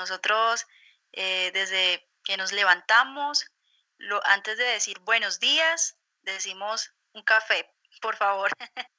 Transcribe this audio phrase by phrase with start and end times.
[0.00, 0.66] Nosotros,
[1.12, 3.44] eh, desde que nos levantamos,
[4.24, 7.70] antes de decir buenos días, decimos un café,
[8.00, 8.50] por favor.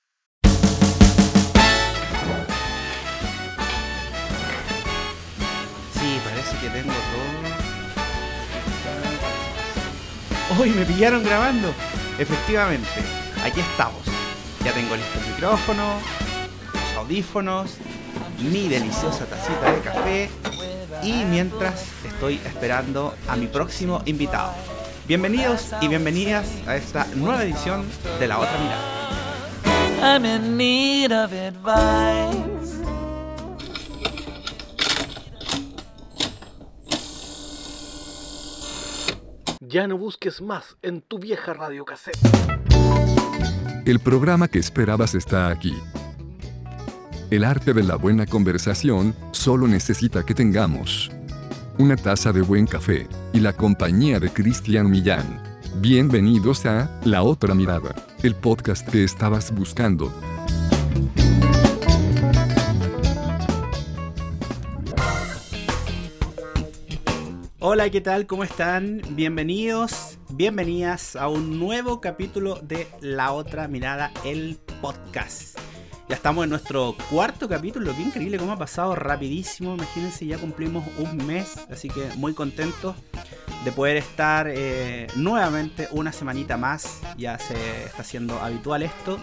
[5.94, 7.42] Sí, parece que tengo todo.
[10.60, 11.74] ¡Uy, me pillaron grabando!
[12.18, 12.90] Efectivamente,
[13.44, 14.04] aquí estamos.
[14.64, 16.02] Ya tengo listo el micrófono,
[16.74, 17.78] los audífonos,
[18.40, 20.32] mi deliciosa tacita de café
[21.04, 24.54] y mientras estoy esperando a mi próximo invitado.
[25.08, 27.86] Bienvenidos y bienvenidas a esta nueva edición
[28.20, 29.02] de La Otra Mirada.
[30.02, 32.82] I'm in need of advice.
[39.60, 42.18] Ya no busques más en tu vieja radio cassette.
[43.86, 45.74] El programa que esperabas está aquí.
[47.32, 51.10] El arte de la buena conversación solo necesita que tengamos
[51.78, 55.42] una taza de buen café y la compañía de Cristian Millán.
[55.78, 60.14] Bienvenidos a La Otra Mirada, el podcast que estabas buscando.
[67.60, 68.28] Hola, ¿qué tal?
[68.28, 69.02] ¿Cómo están?
[69.12, 75.58] Bienvenidos, bienvenidas a un nuevo capítulo de La Otra Mirada, el podcast.
[76.12, 79.76] Ya estamos en nuestro cuarto capítulo, qué increíble cómo ha pasado rapidísimo.
[79.76, 82.98] Imagínense, ya cumplimos un mes, así que muy contentos
[83.64, 87.00] de poder estar eh, nuevamente una semanita más.
[87.16, 89.20] Ya se está haciendo habitual esto.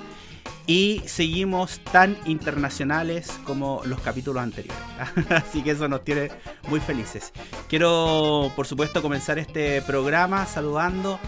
[0.66, 4.80] Y seguimos tan internacionales como los capítulos anteriores.
[5.30, 6.30] Así que eso nos tiene
[6.70, 7.34] muy felices.
[7.68, 11.20] Quiero, por supuesto, comenzar este programa saludando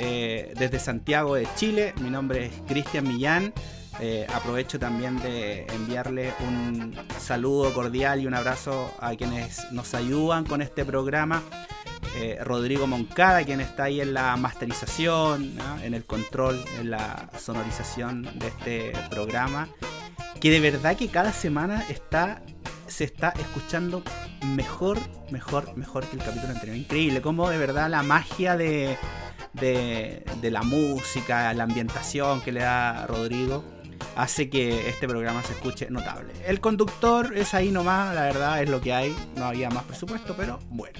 [0.00, 1.94] eh, desde Santiago de Chile.
[2.00, 3.52] Mi nombre es Cristian Millán.
[4.00, 10.44] Eh, aprovecho también de enviarle un saludo cordial y un abrazo a quienes nos ayudan
[10.44, 11.42] con este programa.
[12.16, 18.22] Eh, Rodrigo Moncada, quien está ahí en la masterización, en el control, en la sonorización
[18.38, 19.68] de este programa.
[20.40, 22.42] Que de verdad que cada semana está,
[22.86, 24.02] se está escuchando
[24.44, 24.98] mejor,
[25.30, 26.76] mejor, mejor que el capítulo anterior.
[26.76, 28.96] Increíble, como de verdad la magia de,
[29.52, 33.73] de, de la música, la ambientación que le da Rodrigo
[34.16, 36.32] hace que este programa se escuche notable.
[36.46, 39.14] El conductor es ahí nomás, la verdad es lo que hay.
[39.36, 40.98] No había más presupuesto, pero bueno.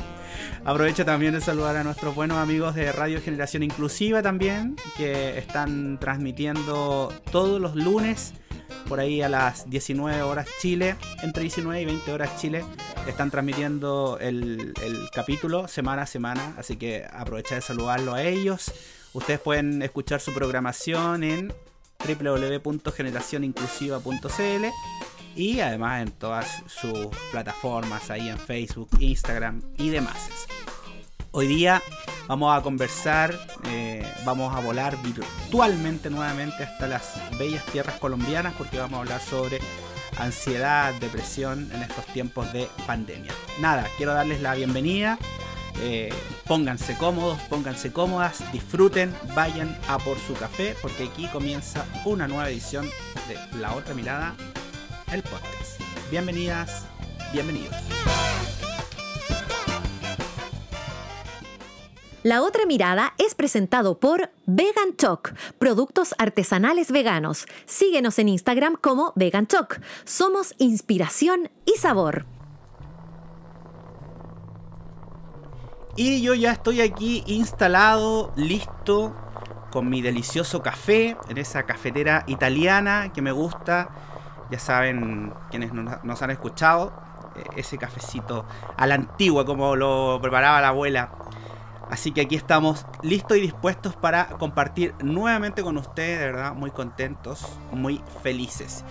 [0.64, 5.98] Aprovecho también de saludar a nuestros buenos amigos de Radio Generación Inclusiva también, que están
[5.98, 8.34] transmitiendo todos los lunes
[8.88, 12.64] por ahí a las 19 horas Chile, entre 19 y 20 horas Chile,
[13.06, 18.72] están transmitiendo el, el capítulo semana a semana, así que aprovecha de saludarlo a ellos.
[19.12, 21.52] Ustedes pueden escuchar su programación en
[22.06, 24.66] www.generacioninclusiva.cl
[25.34, 30.46] y además en todas sus plataformas, ahí en Facebook, Instagram y demás.
[31.30, 31.82] Hoy día
[32.28, 38.78] vamos a conversar, eh, vamos a volar virtualmente nuevamente hasta las bellas tierras colombianas porque
[38.78, 39.60] vamos a hablar sobre
[40.18, 43.34] ansiedad, depresión en estos tiempos de pandemia.
[43.60, 45.18] Nada, quiero darles la bienvenida
[45.80, 46.12] eh,
[46.46, 52.48] pónganse cómodos, pónganse cómodas, disfruten, vayan a por su café, porque aquí comienza una nueva
[52.48, 52.88] edición
[53.28, 54.34] de La Otra Mirada,
[55.12, 55.80] el podcast.
[56.10, 56.86] Bienvenidas,
[57.32, 57.74] bienvenidos.
[62.26, 67.46] La otra mirada es presentado por Vegan Choc, productos artesanales veganos.
[67.66, 69.78] Síguenos en Instagram como Vegan Choc.
[70.04, 72.26] Somos inspiración y sabor.
[75.96, 79.14] Y yo ya estoy aquí instalado, listo,
[79.70, 83.88] con mi delicioso café, en esa cafetera italiana que me gusta.
[84.50, 86.92] Ya saben quienes nos han escuchado,
[87.34, 88.44] eh, ese cafecito
[88.76, 91.12] a la antigua como lo preparaba la abuela.
[91.90, 96.72] Así que aquí estamos listos y dispuestos para compartir nuevamente con ustedes, de verdad, muy
[96.72, 98.84] contentos, muy felices.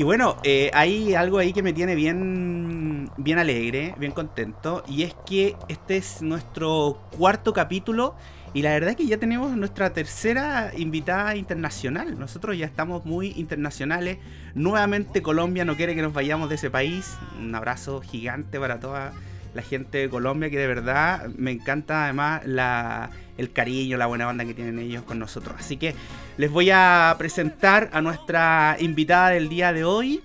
[0.00, 4.82] Y bueno, eh, hay algo ahí que me tiene bien, bien alegre, bien contento.
[4.88, 8.14] Y es que este es nuestro cuarto capítulo.
[8.54, 12.18] Y la verdad es que ya tenemos nuestra tercera invitada internacional.
[12.18, 14.16] Nosotros ya estamos muy internacionales.
[14.54, 17.18] Nuevamente Colombia no quiere que nos vayamos de ese país.
[17.38, 19.12] Un abrazo gigante para toda
[19.54, 24.26] la gente de Colombia que de verdad me encanta además la, el cariño, la buena
[24.26, 25.56] banda que tienen ellos con nosotros.
[25.58, 25.94] Así que
[26.36, 30.22] les voy a presentar a nuestra invitada del día de hoy.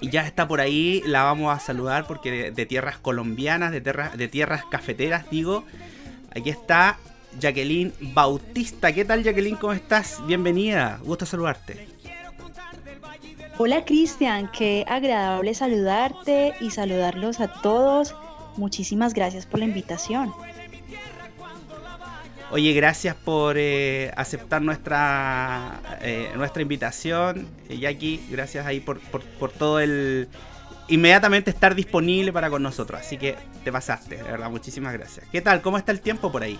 [0.00, 4.28] Y ya está por ahí, la vamos a saludar porque de, tierras colombianas, de, de
[4.28, 5.64] tierras cafeteras, digo.
[6.34, 6.98] Aquí está
[7.40, 8.92] Jacqueline Bautista.
[8.92, 9.56] ¿Qué tal Jacqueline?
[9.56, 10.20] ¿Cómo estás?
[10.26, 11.88] Bienvenida, gusto saludarte.
[13.58, 18.14] Hola Cristian, qué agradable saludarte y saludarlos a todos.
[18.56, 20.32] Muchísimas gracias por la invitación.
[22.52, 27.48] Oye, gracias por eh, aceptar nuestra, eh, nuestra invitación.
[27.68, 30.28] Jackie, gracias ahí por, por, todo el...
[30.88, 33.00] Inmediatamente estar disponible para con nosotros.
[33.00, 35.26] Así que te pasaste, de verdad, muchísimas gracias.
[35.32, 35.60] ¿Qué tal?
[35.60, 36.58] ¿Cómo está el tiempo por ahí?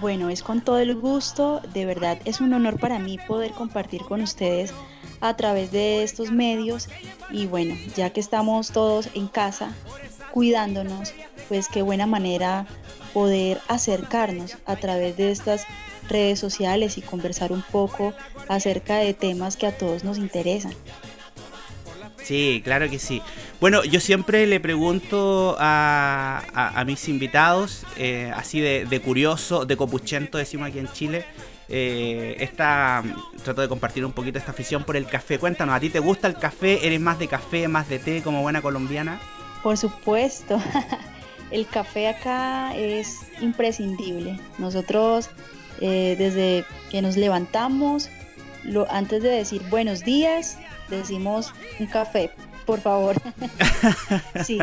[0.00, 1.60] Bueno, es con todo el gusto.
[1.74, 4.72] De verdad, es un honor para mí poder compartir con ustedes
[5.20, 6.88] a través de estos medios.
[7.30, 9.74] Y bueno, ya que estamos todos en casa,
[10.32, 11.12] cuidándonos,
[11.48, 12.66] pues qué buena manera
[13.12, 15.66] poder acercarnos a través de estas
[16.08, 18.14] redes sociales y conversar un poco
[18.48, 20.72] acerca de temas que a todos nos interesan.
[22.22, 23.20] Sí, claro que sí.
[23.60, 30.68] Bueno, yo siempre le pregunto a, mis invitados, eh, así de, curioso, de copuchento, decimos
[30.68, 31.24] aquí en Chile,
[31.68, 33.02] eh, esta,
[33.42, 35.38] trato de compartir un poquito esta afición por el café.
[35.38, 36.86] Cuéntanos, ¿a ti te gusta el café?
[36.86, 39.20] ¿Eres más de café, más de té como buena colombiana?
[39.62, 40.60] Por supuesto.
[41.50, 44.40] el café acá es imprescindible.
[44.58, 45.30] Nosotros
[45.80, 48.08] eh, desde que nos levantamos,
[48.88, 52.30] antes de decir buenos días, decimos un café,
[52.66, 53.16] por favor.
[54.44, 54.58] sí,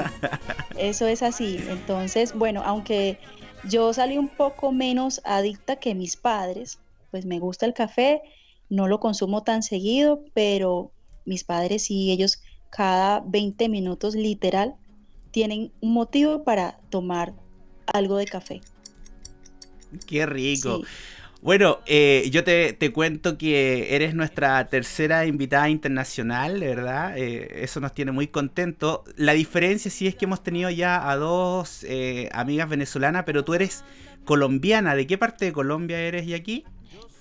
[0.78, 1.60] eso es así.
[1.70, 3.20] Entonces, bueno, aunque
[3.68, 6.80] yo salí un poco menos adicta que mis padres,
[7.12, 8.22] pues me gusta el café,
[8.70, 10.92] no lo consumo tan seguido, pero
[11.26, 14.76] mis padres sí, ellos cada 20 minutos literal
[15.32, 17.34] tienen un motivo para tomar
[17.86, 18.62] algo de café.
[20.06, 20.82] Qué rico.
[21.42, 27.18] Bueno, eh, yo te, cuento que eres nuestra tercera invitada internacional, ¿verdad?
[27.18, 29.02] Eh, eso nos tiene muy contentos.
[29.16, 33.54] La diferencia sí es que hemos tenido ya a dos eh, amigas venezolanas, pero tú
[33.54, 33.86] eres
[34.26, 34.96] colombiana.
[34.96, 36.66] ¿De qué parte de Colombia eres y aquí?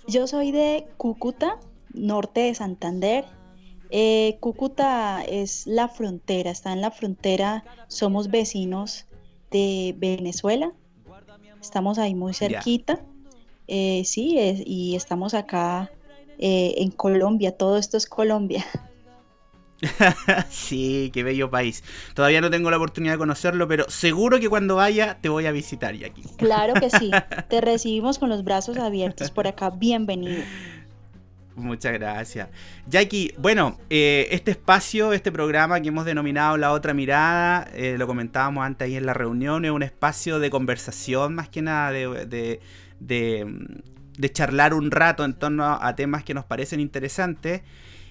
[0.08, 1.60] Yo soy de Cúcuta,
[1.94, 3.24] norte de Santander,
[3.90, 9.06] eh, Cúcuta es la frontera, está en la frontera, somos vecinos
[9.50, 10.72] de Venezuela,
[11.60, 13.00] estamos ahí muy cerquita,
[13.66, 14.36] eh, sí,
[14.66, 15.90] y estamos acá
[16.38, 18.64] eh, en Colombia, todo esto es Colombia.
[20.50, 21.84] sí, qué bello país.
[22.14, 25.52] Todavía no tengo la oportunidad de conocerlo, pero seguro que cuando vaya te voy a
[25.52, 26.22] visitar, aquí.
[26.36, 27.10] Claro que sí,
[27.48, 30.42] te recibimos con los brazos abiertos por acá, bienvenido.
[31.58, 32.48] Muchas gracias.
[32.86, 38.06] Jackie, bueno, eh, este espacio, este programa que hemos denominado La Otra Mirada, eh, lo
[38.06, 42.60] comentábamos antes ahí en la reunión, es un espacio de conversación más que nada, de,
[43.00, 47.62] de, charlar un rato en torno a temas que nos parecen interesantes.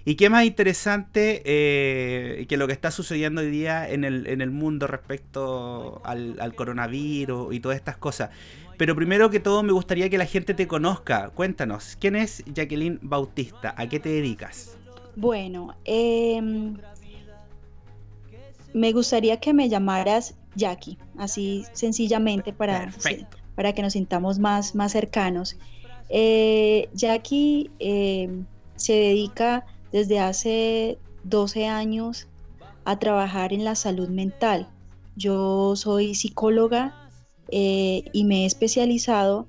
[0.04, 4.42] Y qué más interesante eh, que lo que está sucediendo hoy día en el, en
[4.42, 8.30] el mundo respecto al coronavirus y todas estas cosas.
[8.78, 11.30] Pero primero que todo me gustaría que la gente te conozca.
[11.30, 13.74] Cuéntanos, ¿quién es Jacqueline Bautista?
[13.76, 14.78] ¿A qué te dedicas?
[15.16, 16.78] Bueno, em,
[18.74, 22.92] me gustaría que me llamaras Jackie, así sencillamente para,
[23.56, 25.58] para que nos sintamos más, más cercanos.
[26.10, 28.46] Eh, Jackie em,
[28.76, 32.28] se dedica desde hace 12 años
[32.86, 34.70] a trabajar en la salud mental.
[35.16, 37.07] Yo soy psicóloga
[37.50, 39.48] eh, y me he especializado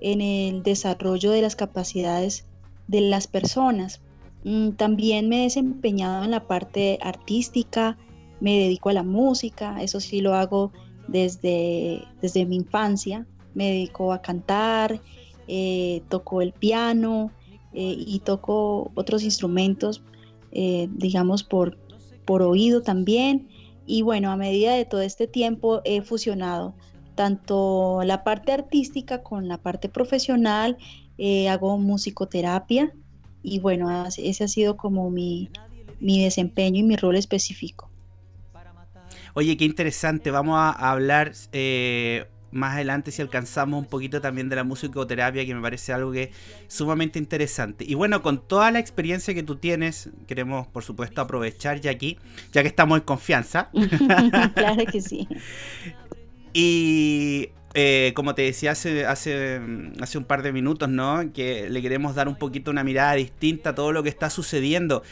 [0.00, 2.46] en el desarrollo de las capacidades
[2.88, 4.00] de las personas.
[4.44, 7.96] Mm, también me he desempeñado en la parte artística,
[8.40, 10.72] me dedico a la música, eso sí lo hago
[11.08, 15.00] desde, desde mi infancia, me dedico a cantar,
[15.46, 17.30] eh, toco el piano
[17.72, 20.02] eh, y toco otros instrumentos,
[20.52, 21.76] digamos, por,
[22.24, 23.48] por oído también.
[23.86, 26.74] Y bueno, a medida de todo este tiempo he fusionado
[27.14, 30.76] tanto la parte artística con la parte profesional,
[31.18, 32.92] eh, hago musicoterapia
[33.42, 35.50] y bueno, ese ha sido como mi,
[36.00, 37.90] desempeño y mi rol específico.
[39.34, 44.56] Oye, qué interesante, vamos a hablar eh, más adelante si alcanzamos un poquito también de
[44.56, 46.30] la musicoterapia, que me parece algo que es
[46.68, 47.84] sumamente interesante.
[47.86, 52.16] Y bueno, con toda la experiencia que tú tienes, queremos por supuesto aprovechar ya aquí,
[52.52, 53.70] ya que estamos en confianza.
[54.54, 55.28] claro que sí.
[56.54, 59.60] Y eh, como te decía hace, hace,
[60.00, 61.32] hace un par de minutos, ¿no?
[61.32, 65.02] Que le queremos dar un poquito una mirada distinta a todo lo que está sucediendo.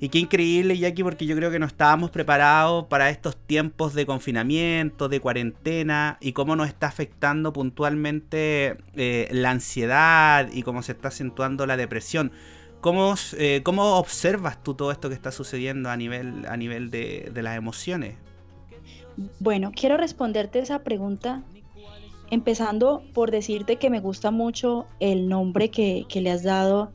[0.00, 4.06] Y qué increíble, Jackie, porque yo creo que no estábamos preparados para estos tiempos de
[4.06, 10.92] confinamiento, de cuarentena, y cómo nos está afectando puntualmente eh, la ansiedad y cómo se
[10.92, 12.32] está acentuando la depresión.
[12.80, 17.30] ¿Cómo, eh, ¿Cómo, observas tú todo esto que está sucediendo a nivel, a nivel de,
[17.32, 18.14] de las emociones?
[19.40, 21.42] Bueno, quiero responderte esa pregunta
[22.30, 26.92] empezando por decirte que me gusta mucho el nombre que, le has dado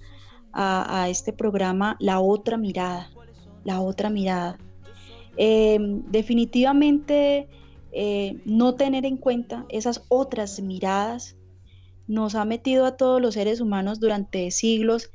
[0.53, 3.09] a, este programa, La Otra Mirada.
[3.63, 4.57] la otra mirada.
[5.37, 7.47] Em, definitivamente
[7.91, 11.35] eh, no tener en cuenta esas otras miradas
[12.07, 15.11] nos ha metido a todos los seres humanos durante siglos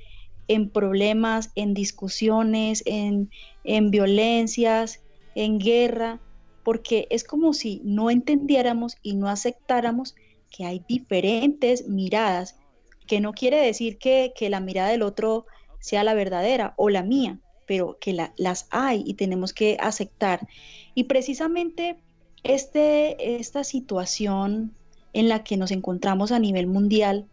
[0.49, 3.31] en problemas, en discusiones, en,
[3.65, 5.03] en violencias,
[5.35, 6.21] en guerra,
[6.69, 10.15] porque es como si no entendiéramos y no aceptáramos
[10.51, 12.57] que hay diferentes miradas,
[13.07, 15.47] que no quiere decir que, la mirada del otro
[15.81, 20.47] sea la verdadera o la mía, pero que las hay y tenemos que aceptar.
[20.95, 21.97] Y precisamente
[22.43, 24.75] este, esta situación
[25.15, 27.25] en la que nos encontramos a nivel mundial,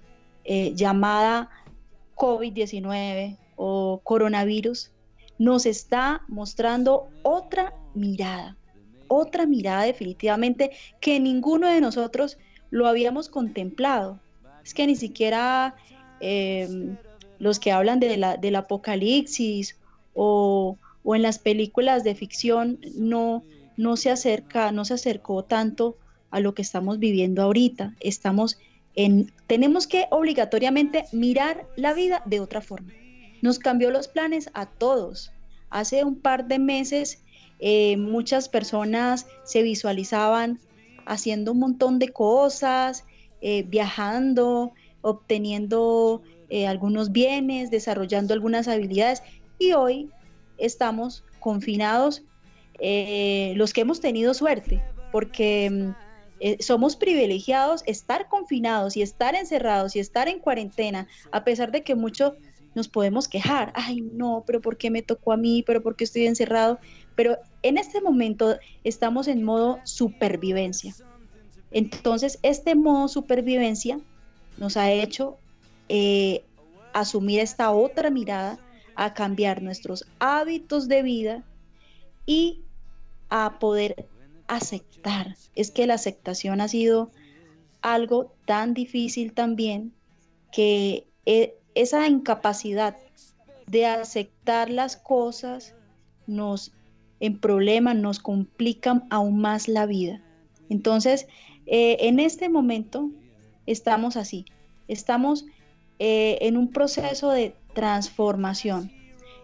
[0.45, 1.49] eh, llamada
[2.15, 4.91] COVID-19 o coronavirus,
[5.37, 8.55] nos está mostrando otra mirada,
[9.07, 12.37] otra mirada definitivamente que ninguno de nosotros
[12.69, 14.19] lo habíamos contemplado.
[14.63, 15.75] Es que ni siquiera
[16.19, 16.97] em,
[17.39, 19.77] los que hablan de la, del apocalipsis
[20.13, 23.43] o, o, en las películas de ficción no,
[23.77, 25.97] no se acerca, no se acercó tanto
[26.31, 27.93] a lo que estamos viviendo ahorita.
[27.99, 28.57] Estamos
[28.95, 32.91] en, tenemos que obligatoriamente mirar la vida de otra forma.
[33.41, 35.31] Nos cambió los planes a todos.
[35.69, 37.23] Hace un par de meses
[37.67, 40.59] eh, muchas personas se visualizaban
[41.07, 43.05] haciendo un montón de cosas,
[43.41, 49.23] eh, viajando, obteniendo eh, algunos bienes, desarrollando algunas habilidades
[49.57, 50.11] y hoy
[50.59, 52.21] estamos confinados
[53.55, 59.99] los que hemos tenido suerte, porque mm, somos privilegiados estar confinados y estar encerrados y
[59.99, 62.35] estar en cuarentena, a pesar de que mucho
[62.75, 65.63] nos podemos quejar, ay no, pero ¿por qué me tocó a mí?
[65.65, 66.77] ¿Pero por qué estoy encerrado?
[67.15, 70.93] Pero en este momento estamos en modo supervivencia.
[71.71, 73.99] Entonces, este modo supervivencia
[74.59, 75.39] nos ha hecho
[75.89, 76.43] eh,
[76.93, 78.59] asumir esta otra mirada,
[78.95, 81.43] a cambiar nuestros hábitos de vida
[82.27, 82.61] y
[83.29, 84.07] a poder
[84.47, 85.35] aceptar.
[85.55, 87.09] Es que la aceptación ha sido
[87.81, 89.91] algo tan difícil también
[90.51, 92.95] que eh, esa incapacidad
[93.65, 95.73] de aceptar las cosas
[96.27, 96.71] nos
[97.19, 100.21] en problemas, nos complican aún más la vida.
[100.69, 101.27] Entonces,
[101.65, 103.09] eh, en este momento
[103.65, 104.45] estamos así,
[104.87, 105.45] estamos
[105.99, 108.91] eh, en un proceso de transformación,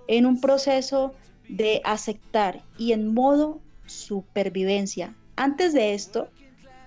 [0.07, 1.13] en un proceso
[1.47, 5.15] de aceptar y en modo supervivencia.
[5.35, 6.29] Antes de esto,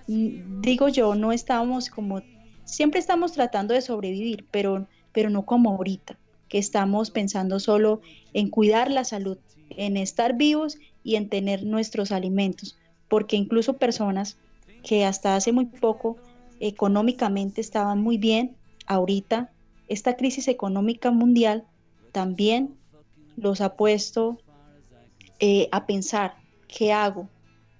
[0.07, 2.21] mm, digo yo, no estábamos como,
[2.63, 6.17] siempre estamos tratando de sobrevivir, pero pero no como ahorita,
[6.49, 8.01] que estamos pensando solo
[8.33, 9.37] en cuidar la salud,
[9.69, 14.37] en estar vivos y en tener nuestros alimentos, porque incluso personas
[14.83, 16.17] que hasta hace muy poco
[16.59, 18.55] económicamente estaban muy bien,
[18.85, 19.51] ahorita
[19.87, 21.65] esta crisis económica mundial
[22.11, 22.75] también
[23.35, 24.39] los ha puesto
[25.39, 26.35] eh, a pensar
[26.67, 27.29] qué hago,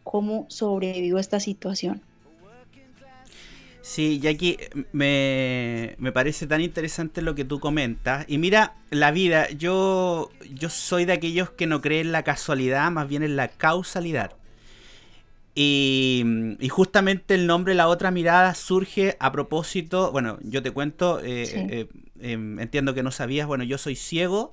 [0.04, 2.04] cómo sobrevivo a esta situación.
[3.86, 4.58] Sí, Jackie,
[4.94, 8.26] me, me parece tan interesante lo que tú comentas.
[8.28, 12.90] Y mira, la vida, yo, yo soy de aquellos que no creen en la casualidad,
[12.90, 14.32] más bien en la causalidad.
[15.54, 16.24] Y,
[16.60, 21.46] y, justamente el nombre La Otra Mirada surge a propósito, bueno, yo te cuento, eh,
[21.54, 21.88] eh,
[22.22, 24.52] em, entiendo que no sabías, bueno, yo soy ciego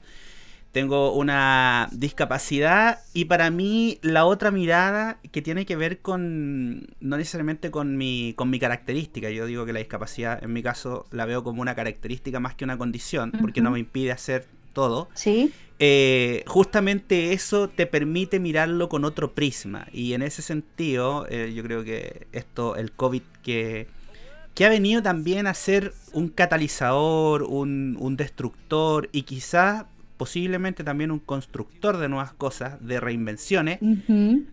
[0.73, 7.19] tengo una discapacidad y para mí la otra mirada que tiene que ver con, no
[7.19, 11.27] necesariamente con mi, con mi característica, yo digo que la discapacidad en mi caso la
[11.27, 15.11] veo como una característica más que una condición, porque no me impide hacer todo.
[15.13, 15.53] Sí.
[15.79, 21.63] Eh, justamente eso te permite mirarlo con otro prisma y en ese sentido eh, yo
[21.65, 23.89] creo que esto, el COVID que
[24.55, 29.87] que ha venido también a ser un catalizador, un, un destructor y quizás
[30.23, 33.81] posiblemente también un constructor de nuevas cosas, de reinvenciones,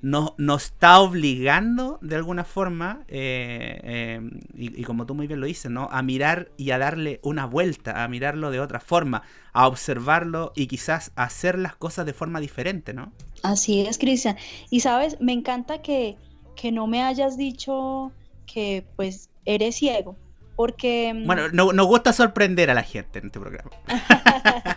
[0.02, 5.70] nos, está obligando de alguna forma, eh, eh, y, como tú muy bien lo dices,
[5.70, 5.88] ¿no?
[5.92, 9.22] a mirar y a darle una vuelta, a mirarlo de otra forma,
[9.54, 13.12] a observarlo y quizás hacer las cosas de forma diferente, ¿no?
[13.44, 14.38] Así es, Cristian.
[14.72, 16.18] Y sabes, me encanta que,
[16.56, 18.12] que no me hayas dicho
[18.52, 20.16] que pues eres ciego.
[20.56, 21.14] Porque...
[21.14, 23.70] Mm, bueno, no, nos gusta sorprender a la gente en este programa.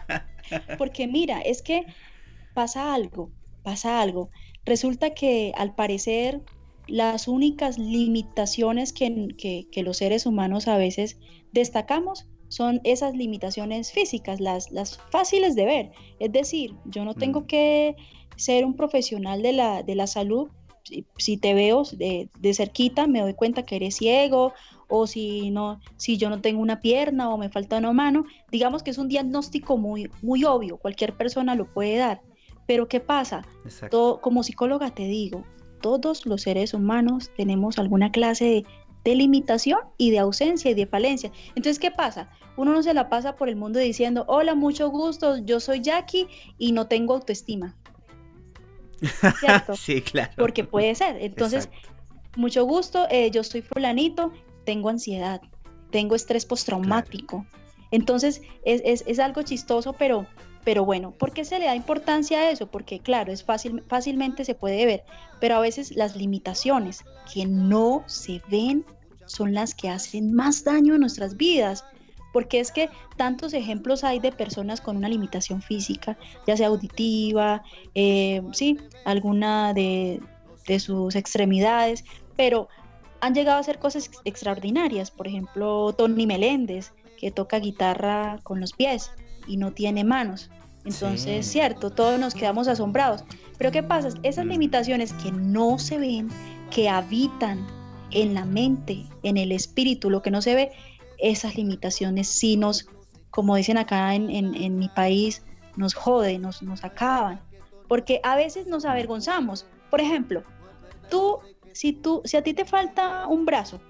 [0.78, 1.86] Porque mira, es que
[2.54, 3.30] pasa algo,
[3.62, 4.30] pasa algo.
[4.64, 6.40] Resulta que al parecer
[6.86, 11.18] las únicas limitaciones que, los seres humanos a veces
[11.52, 15.92] destacamos son esas limitaciones físicas, las, las fáciles de ver.
[16.18, 17.46] Es decir, yo no tengo mm.
[17.46, 17.96] que
[18.36, 20.50] ser un profesional de la, de la salud.
[21.16, 24.52] Si, te veo de, de, cerquita, me doy cuenta que eres ciego
[24.88, 28.82] o si no, si yo no tengo una pierna o me falta una mano, digamos
[28.82, 32.20] que es un diagnóstico muy, muy obvio, cualquier persona lo puede dar.
[32.66, 33.42] Pero ¿qué pasa?
[34.20, 35.44] como psicóloga te digo,
[35.80, 38.64] todos los seres humanos tenemos alguna clase de,
[39.04, 41.32] de limitación y de ausencia y de falencia.
[41.48, 42.30] Entonces, ¿qué pasa?
[42.56, 46.28] Uno no se la pasa por el mundo diciendo, hola, mucho gusto, yo soy Jackie
[46.58, 47.76] y no tengo autoestima.
[49.40, 49.76] ¿Cierto?
[49.76, 50.32] sí, claro.
[50.36, 51.16] Porque puede ser.
[51.20, 51.68] Entonces,
[52.36, 54.32] mucho gusto, eh, yo soy fulanito,
[54.64, 55.40] tengo ansiedad,
[55.90, 57.46] tengo estrés postraumático.
[57.90, 60.26] Entonces, es, algo chistoso, pero,
[60.64, 62.68] pero bueno, ¿por qué se le da importancia a eso?
[62.68, 65.04] Porque claro, es fácil, fácilmente se puede ver,
[65.40, 68.84] pero a veces las limitaciones que no se ven
[69.26, 71.84] son las que hacen más daño a nuestras vidas
[72.32, 77.62] porque es que tantos ejemplos hay de personas con una limitación física, ya sea auditiva,
[77.94, 80.20] eh, sí, alguna de,
[80.66, 82.04] de, sus extremidades,
[82.36, 82.68] pero
[83.20, 85.10] han llegado a hacer cosas extraordinarias.
[85.10, 89.12] Por ejemplo, Tony Meléndez, que toca guitarra con los pies
[89.46, 90.50] y no tiene manos.
[90.84, 93.24] Entonces, es cierto, todos nos quedamos asombrados.
[93.58, 94.08] Pero ¿qué pasa?
[94.24, 96.28] Esas limitaciones que no se ven,
[96.70, 97.64] que habitan
[98.10, 100.72] en la mente, en el espíritu, lo que no se ve,
[101.22, 102.86] esas limitaciones sí nos,
[103.30, 105.42] como dicen acá en, en, mi país,
[105.76, 107.40] nos joden, nos, nos acaban.
[107.88, 109.66] Porque a veces nos avergonzamos.
[109.90, 110.42] Por ejemplo,
[111.08, 111.38] tú,
[111.72, 113.80] si, tú, si a ti te falta un brazo,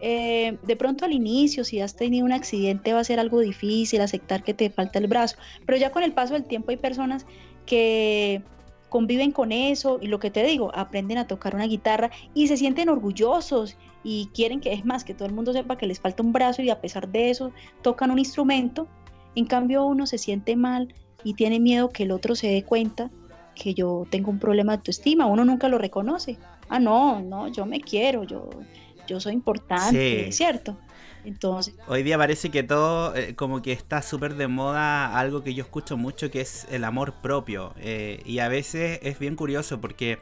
[0.00, 4.00] eh, de pronto al inicio, si has tenido un accidente, va a ser algo difícil
[4.00, 5.36] aceptar que te falta el brazo,
[5.66, 7.26] pero ya con el paso del tiempo hay personas
[7.66, 8.42] que
[8.88, 12.56] conviven con eso y lo que te digo, aprenden a tocar una guitarra y se
[12.56, 16.22] sienten orgullosos y quieren que es más que todo el mundo sepa que les falta
[16.22, 17.52] un brazo y a pesar de eso
[17.82, 18.88] tocan un instrumento.
[19.34, 23.10] En cambio uno se siente mal y tiene miedo que el otro se dé cuenta
[23.54, 26.38] que yo tengo un problema de autoestima, uno nunca lo reconoce.
[26.68, 28.48] Ah, no, no, yo me quiero, yo,
[29.06, 30.76] yo soy importante, ¿cierto?
[31.24, 35.52] Entonces, hoy día parece que todo eh, como que está súper de moda algo que
[35.52, 39.80] yo escucho mucho que es el amor propio eh, y a veces es bien curioso
[39.82, 40.18] porque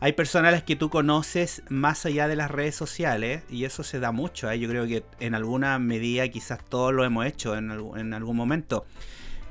[0.00, 4.00] hay personas las que tú conoces más allá de las redes sociales y eso se
[4.00, 4.50] da mucho.
[4.50, 4.58] ¿eh?
[4.58, 8.86] Yo creo que en alguna medida quizás todos lo hemos hecho en, en algún momento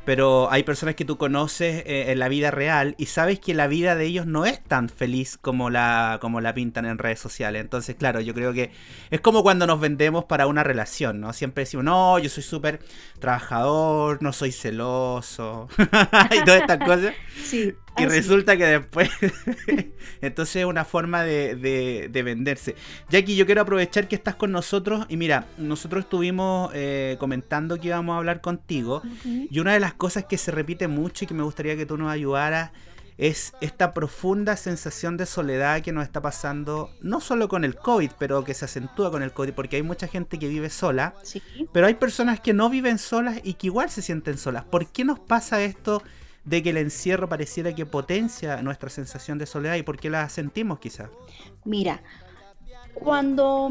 [0.07, 3.67] pero hay personas que tú conoces eh, en la vida real y sabes que la
[3.67, 7.61] vida de ellos no es tan feliz como la, como la pintan en redes sociales.
[7.61, 8.71] Entonces, claro, yo creo que
[9.09, 11.33] es como cuando nos vendemos para una relación, ¿no?
[11.33, 12.79] Siempre decimos, no, yo soy súper
[13.19, 17.13] trabajador, no soy celoso y todas estas cosas.
[17.43, 17.75] Sí.
[17.97, 19.09] Y resulta que después.
[20.21, 21.55] Entonces es una forma de,
[22.11, 22.75] de, venderse.
[23.09, 25.05] Jackie, yo quiero aprovechar que estás con nosotros.
[25.09, 29.01] Y mira, nosotros estuvimos eh, comentando que íbamos a hablar contigo.
[29.25, 31.97] Y una de las cosas que se repite mucho y que me gustaría que tú
[31.97, 32.71] nos ayudaras
[33.17, 38.11] es esta profunda sensación de soledad que nos está pasando, no solo con el COVID,
[38.19, 41.15] pero que se acentúa con el COVID, porque hay mucha gente que vive sola,
[41.73, 44.65] pero hay personas que no viven solas y que igual se sienten solas.
[44.65, 46.03] ¿Por qué nos pasa esto?
[46.47, 50.27] De que el encierro pareciera que potencia nuestra sensación de soledad y por qué la
[50.29, 51.09] sentimos quizás?
[51.65, 52.01] Mira,
[52.93, 53.69] cuando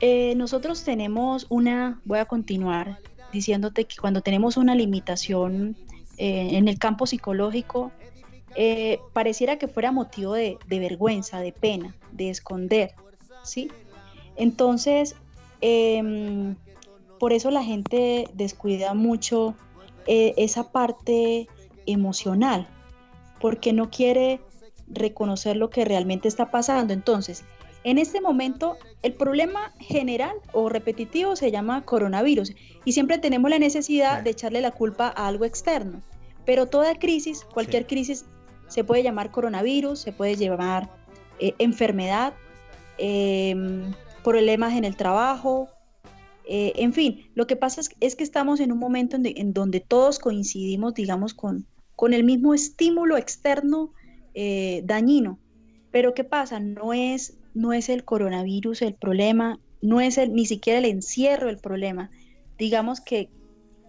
[0.00, 2.98] eh, nosotros tenemos una, voy a continuar
[3.32, 5.74] diciéndote que cuando tenemos una limitación
[6.18, 7.92] eh, en el campo psicológico,
[8.56, 12.94] eh, pareciera que fuera motivo de, vergüenza, de pena, de esconder,
[13.42, 13.70] ¿sí?
[14.36, 15.16] Entonces,
[15.62, 16.56] em,
[17.18, 19.54] por eso la gente descuida mucho
[20.06, 21.48] esa parte
[21.86, 22.68] emocional,
[23.40, 24.40] porque no quiere
[24.88, 26.92] reconocer lo que realmente está pasando.
[26.92, 27.44] Entonces,
[27.84, 32.52] en este momento, el problema general o repetitivo se llama coronavirus
[32.84, 36.02] y siempre tenemos la necesidad de echarle la culpa a algo externo.
[36.44, 38.24] Pero toda crisis, cualquier crisis,
[38.68, 40.90] se puede llamar coronavirus, se puede llamar
[41.38, 42.34] eh, enfermedad,
[42.98, 43.92] em,
[44.24, 45.68] problemas en el trabajo,
[46.48, 50.20] eh, en fin, lo que pasa es, que estamos en un momento en donde todos
[50.20, 53.92] coincidimos, digamos, con, con el mismo estímulo externo
[54.34, 55.38] eh, dañino.
[55.90, 56.60] Pero ¿qué pasa?
[56.60, 61.48] No es, no es el coronavirus el problema, no es el, ni siquiera el encierro
[61.48, 62.10] el problema.
[62.58, 63.30] Digamos que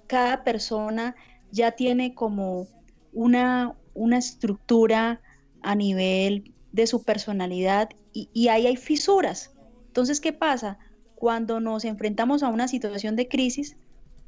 [0.08, 1.16] cada persona
[1.52, 2.68] ya tiene como
[3.12, 5.22] una, una estructura
[5.62, 9.54] a nivel de su personalidad y, y ahí hay fisuras.
[9.88, 10.80] Entonces, ¿qué pasa?
[11.16, 13.76] Cuando nos enfrentamos a una situación de crisis,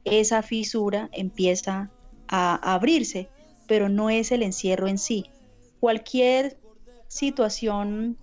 [0.04, 1.92] esa fisura empieza
[2.28, 3.30] a abrirse
[3.70, 5.28] pero no es el encierro en sí.
[5.80, 6.58] Cualquier
[7.08, 8.18] situación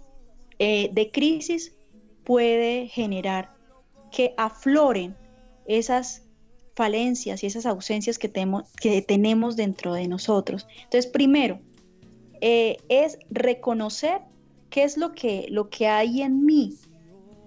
[0.58, 1.72] eh, de crisis
[2.24, 3.54] puede generar
[4.10, 5.16] que afloren
[5.64, 6.22] esas
[6.74, 8.28] falencias y esas ausencias que,
[8.80, 10.66] que tenemos dentro de nosotros.
[10.82, 11.60] Entonces, primero,
[12.40, 14.22] eh, es reconocer
[14.68, 16.74] qué es lo que, lo que hay en mí,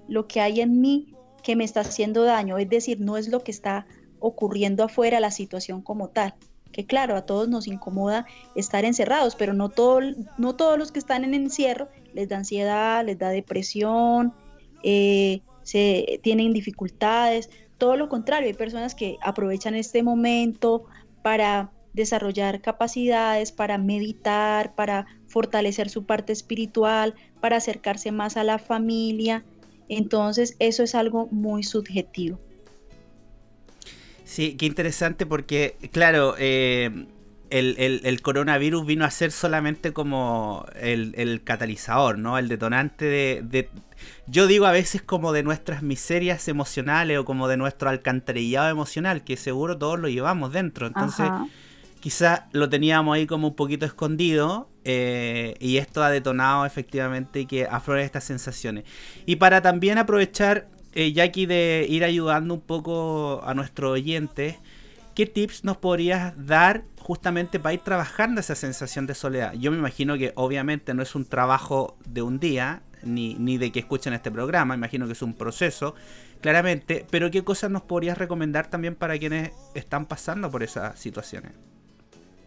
[0.08, 3.44] lo que hay en mí que me está haciendo daño, es decir, no es lo
[3.44, 3.86] que está
[4.20, 6.34] ocurriendo afuera, la situación como tal,
[6.72, 10.02] que claro, a todos nos incomoda estar encerrados, pero no, todo,
[10.38, 14.34] no todos los que están en encierro les da ansiedad, les da depresión,
[14.84, 20.86] eh, se, tienen dificultades, todo lo contrario, hay personas que aprovechan este momento
[21.24, 28.60] para desarrollar capacidades, para meditar, para fortalecer su parte espiritual, para acercarse más a la
[28.60, 29.44] familia.
[29.88, 32.40] Entonces, eso es algo muy subjetivo.
[34.30, 37.08] Sí, qué interesante porque, claro, eh,
[37.50, 42.38] el, coronavirus vino a ser solamente como el, catalizador, ¿no?
[42.38, 43.70] El detonante de,
[44.28, 49.24] Yo digo a veces como de nuestras miserias emocionales o como de nuestro alcantarillado emocional,
[49.24, 50.86] que seguro todos lo llevamos dentro.
[50.86, 51.28] Entonces,
[52.00, 57.66] quizás lo teníamos ahí como un poquito escondido eh, y esto ha detonado efectivamente que
[57.66, 58.84] afloren estas sensaciones.
[59.26, 64.56] Y para también aprovechar eh, de ir ayudando un poco a nuestros oyentes,
[65.16, 69.54] ¿qué tips nos podrías dar justamente para ir trabajando esa sensación de soledad?
[69.54, 73.72] Yo me imagino que obviamente no es un trabajo de un día, ni, ni de
[73.72, 75.96] que escuchen este programa, imagino que es un proceso,
[76.42, 81.52] claramente, pero ¿qué cosas nos podrías recomendar también para quienes están pasando por esas situaciones?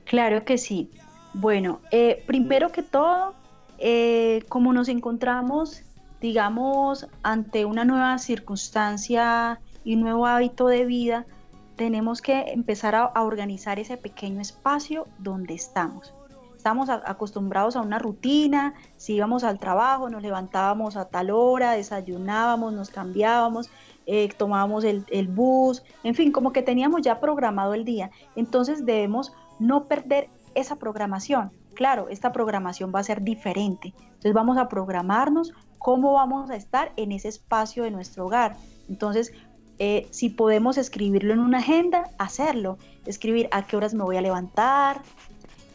[0.05, 0.91] Claro que sí.
[1.35, 3.35] Bueno, eh, primero que todo,
[3.79, 5.83] eh, como nos encontramos
[6.23, 11.27] digamos, ante una nueva circunstancia y un nuevo hábito de vida,
[11.75, 16.15] tenemos que empezar a, organizar ese pequeño espacio donde estamos.
[16.57, 22.73] Estamos acostumbrados a una rutina, si íbamos al trabajo, nos levantábamos a tal hora, desayunábamos,
[22.73, 23.69] nos cambiábamos,
[24.07, 28.13] eh, tomábamos el, el bus, en fin, como que teníamos ya programado el día.
[28.37, 31.51] Entonces debemos no perder esa programación.
[31.83, 33.93] Claro, esta programación va a ser diferente.
[33.99, 38.55] Entonces vamos a programarnos cómo vamos a estar en ese espacio de nuestro hogar.
[38.89, 39.33] Entonces,
[39.81, 42.79] eh, si podemos escribirlo en una agenda, hacerlo.
[43.05, 45.03] Escribir a qué horas me voy a levantar,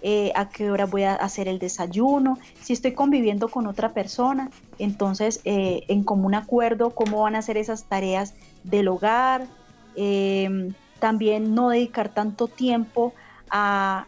[0.02, 2.38] eh, a qué hora voy a hacer el desayuno.
[2.62, 7.58] Si estoy conviviendo con otra persona, entonces eh, en común acuerdo cómo van a ser
[7.58, 9.46] esas tareas del hogar.
[9.98, 13.14] Em, también no dedicar tanto tiempo
[13.50, 14.08] a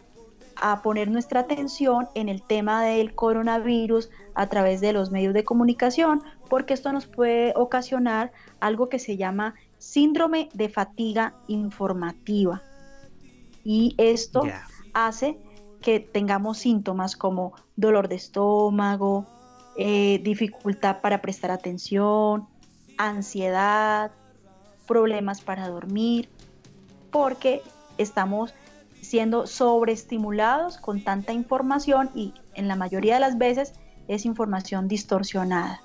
[0.60, 5.44] a poner nuestra atención en el tema del coronavirus a través de los medios de
[5.44, 12.62] comunicación, porque esto nos puede ocasionar algo que se llama síndrome de fatiga informativa.
[13.64, 14.42] Y esto
[14.92, 15.38] hace
[15.80, 19.26] que tengamos síntomas como dolor de estómago,
[19.76, 22.46] eh, dificultad para prestar atención,
[22.98, 24.12] ansiedad,
[24.86, 26.28] problemas para dormir,
[27.10, 27.62] porque
[27.96, 28.54] estamos
[29.02, 33.72] siendo sobreestimulados con tanta información y en la mayoría de las veces
[34.08, 35.80] es información distorsionada.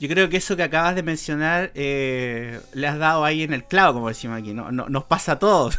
[0.00, 3.64] Yo creo que eso que acabas de mencionar eh, le has dado ahí en el
[3.64, 4.70] clavo, como decimos aquí, ¿no?
[4.72, 5.78] nos pasa a todos.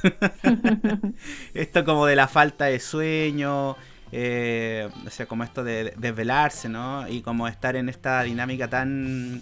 [1.53, 3.75] esto como de la falta de sueño,
[4.12, 7.08] eh, o sea, como esto de desvelarse, ¿no?
[7.08, 9.41] Y como estar en esta dinámica tan,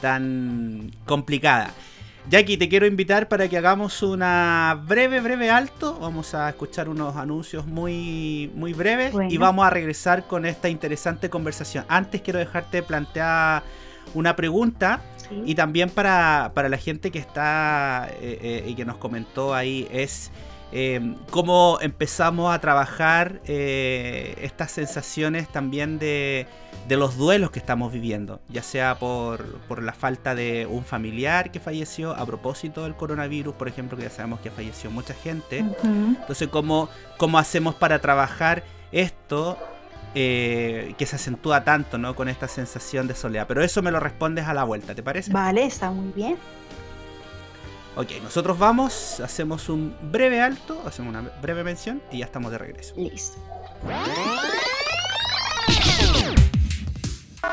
[0.00, 1.72] tan complicada.
[2.28, 5.98] Jackie, te quiero invitar para que hagamos una breve, breve alto.
[6.00, 11.30] Vamos a escuchar unos anuncios muy, muy breves y vamos a regresar con esta interesante
[11.30, 11.84] conversación.
[11.88, 13.62] Antes quiero dejarte plantear
[14.14, 15.02] una pregunta
[15.44, 20.30] y también para, la gente que está eh, eh, y que nos comentó ahí es
[20.72, 26.46] eh, cómo empezamos a trabajar estas sensaciones también de
[26.90, 31.52] de los duelos que estamos viviendo, ya sea por, por, la falta de un familiar
[31.52, 35.58] que falleció a propósito del coronavirus, por ejemplo, que ya sabemos que falleció mucha gente.
[35.58, 39.56] Entonces, ¿cómo, ¿cómo hacemos para trabajar esto
[40.16, 42.16] eh, que se acentúa tanto ¿no?
[42.16, 43.46] con esta sensación de soledad?
[43.46, 45.32] Pero eso me lo respondes a la vuelta, ¿te parece?
[45.32, 46.38] Vale, está muy bien.
[47.96, 52.58] Ok, nosotros vamos, hacemos un breve alto, hacemos una breve mención y ya estamos de
[52.58, 52.94] regreso.
[52.96, 53.38] Listo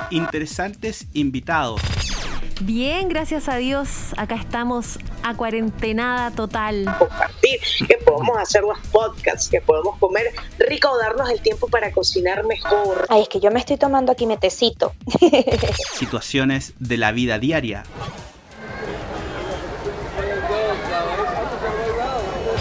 [0.10, 1.82] interesantes invitados.
[2.62, 4.14] Bien, gracias a Dios.
[4.18, 6.86] Acá estamos a cuarentenada total.
[6.98, 11.92] Compartir, que podemos hacer los podcasts, que podemos comer rico o darnos el tiempo para
[11.92, 13.06] cocinar mejor.
[13.10, 14.94] Ay, es que yo me estoy tomando aquí metecito.
[15.94, 17.84] Situaciones de la vida diaria.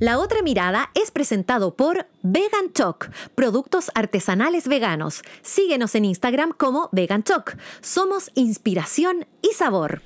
[0.00, 5.20] La otra mirada es presentado por Vegan Choc, productos artesanales veganos.
[5.42, 7.58] Síguenos en Instagram como Vegan Choc.
[7.82, 10.00] Somos inspiración y sabor.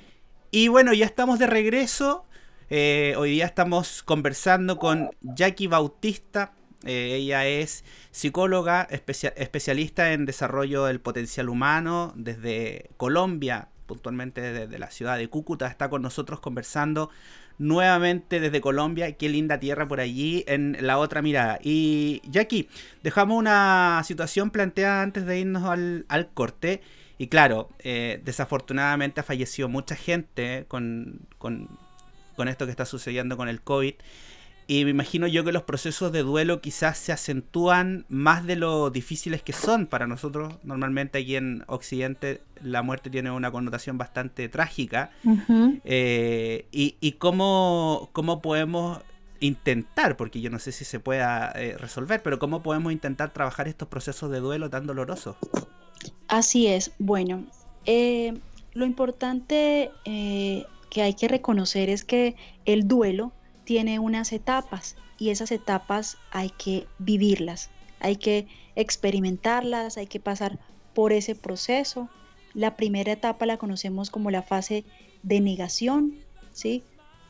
[0.51, 2.25] Y bueno, ya estamos de regreso.
[2.69, 6.51] Eh, hoy día estamos conversando con Jackie Bautista.
[6.83, 14.91] Eh, ella es psicóloga, especialista en desarrollo del potencial humano desde Colombia, puntualmente desde la
[14.91, 15.67] ciudad de Cúcuta.
[15.67, 17.11] Está con nosotros conversando
[17.57, 19.11] nuevamente desde Colombia.
[19.13, 21.59] Qué linda tierra por allí en la otra mirada.
[21.61, 22.69] Y Jackie,
[23.03, 26.81] dejamos una situación planteada antes de irnos al, corte.
[27.17, 31.69] Y claro, eh, desafortunadamente ha fallecido mucha gente con, con,
[32.35, 33.93] con esto que está sucediendo con el COVID.
[34.67, 38.89] Y me imagino yo que los procesos de duelo quizás se acentúan más de lo
[38.89, 40.55] difíciles que son para nosotros.
[40.63, 45.11] Normalmente aquí en Occidente la muerte tiene una connotación bastante trágica.
[45.83, 48.99] Eh, y, cómo, cómo, podemos
[49.39, 53.67] intentar, porque yo no sé si se pueda eh, resolver, pero cómo podemos intentar trabajar
[53.67, 55.35] estos procesos de duelo tan dolorosos.
[56.27, 56.91] Así es.
[56.99, 57.45] Bueno,
[57.85, 58.33] eh,
[58.73, 63.33] lo importante que hay que reconocer es que el duelo
[63.65, 70.59] tiene unas etapas y esas etapas hay que vivirlas, hay que experimentarlas, hay que pasar
[70.93, 72.09] por ese proceso.
[72.55, 74.85] La primera etapa la conocemos como la fase
[75.23, 76.15] de negación,
[76.53, 76.83] ¿sí?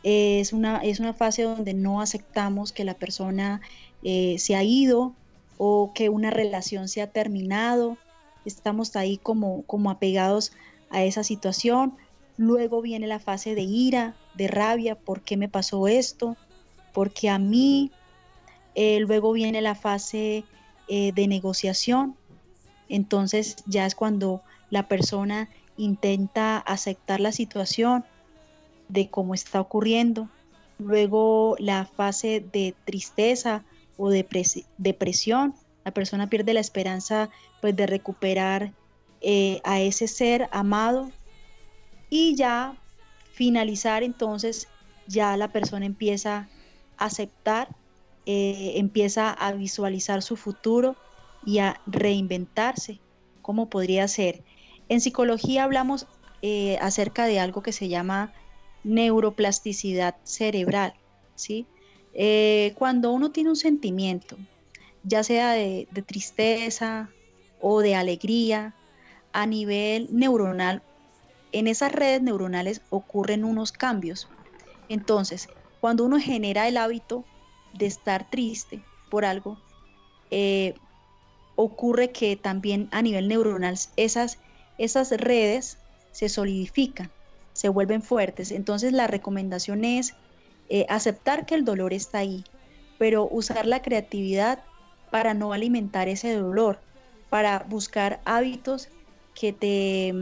[0.03, 3.59] Es una, es una fase donde no aceptamos que la persona
[4.03, 5.13] eh, se ha ido
[5.57, 7.97] o que una relación se ha terminado.
[8.45, 10.51] Estamos ahí como, como apegados
[10.91, 11.95] a esa situación.
[12.38, 16.38] Luego viene la fase de ira, de rabia, ¿por qué me pasó esto?
[16.93, 17.91] Porque a mí,
[18.75, 20.43] eh, luego viene la fase
[20.88, 22.15] eh, de negociación,
[22.89, 28.06] entonces ya es cuando la persona intenta aceptar la situación
[28.88, 30.30] de cómo está ocurriendo.
[30.78, 33.63] Luego la fase de tristeza
[33.97, 34.28] o de
[34.78, 37.30] depresión, la persona pierde la esperanza
[37.62, 38.73] pues de recuperar
[39.21, 41.12] eh, a ese ser amado
[42.10, 42.78] y ya
[43.34, 44.67] finalizar entonces
[45.08, 46.47] ya la persona empieza
[46.97, 47.69] a aceptar,
[48.25, 50.95] eh, empieza a visualizar su futuro
[51.45, 52.99] y a reinventarse,
[53.41, 54.43] como podría ser.
[54.89, 56.07] En psicología hablamos
[56.41, 58.33] eh, acerca de algo que se llama
[58.83, 60.93] neuroplasticidad cerebral,
[61.35, 61.67] ¿sí?
[62.13, 64.37] Eh, cuando uno tiene un sentimiento,
[65.03, 67.15] ya sea de tristeza
[67.59, 68.75] o de alegría,
[69.33, 70.83] a nivel neuronal
[71.55, 74.29] en esas redes neuronales ocurren unos cambios.
[74.89, 75.47] Entonces,
[75.79, 77.25] cuando uno genera el hábito
[77.73, 79.57] de estar triste por algo,
[80.31, 80.75] eh,
[81.55, 84.37] ocurre que también a nivel neuronal esas,
[84.77, 85.77] esas redes
[86.11, 87.11] se solidifican,
[87.53, 88.51] se vuelven fuertes.
[88.51, 90.13] Entonces la recomendación es
[90.69, 92.43] eh, aceptar que el dolor está ahí,
[92.97, 94.63] pero usar la creatividad
[95.11, 96.79] para no alimentar ese dolor,
[97.29, 98.89] para buscar hábitos
[99.33, 100.13] que te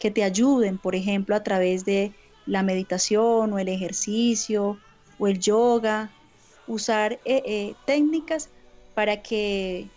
[0.00, 2.14] que te ayuden, por ejemplo, a través de
[2.46, 4.78] la meditación o el ejercicio
[5.18, 6.12] o el yoga,
[6.66, 8.50] usar eh, eh, técnicas
[8.94, 9.88] para que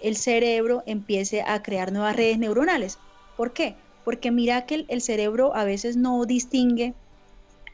[0.00, 2.98] el cerebro empiece a crear nuevas redes neuronales.
[3.40, 3.74] ¿Por qué?
[4.04, 6.92] Porque mira que el, cerebro a veces no distingue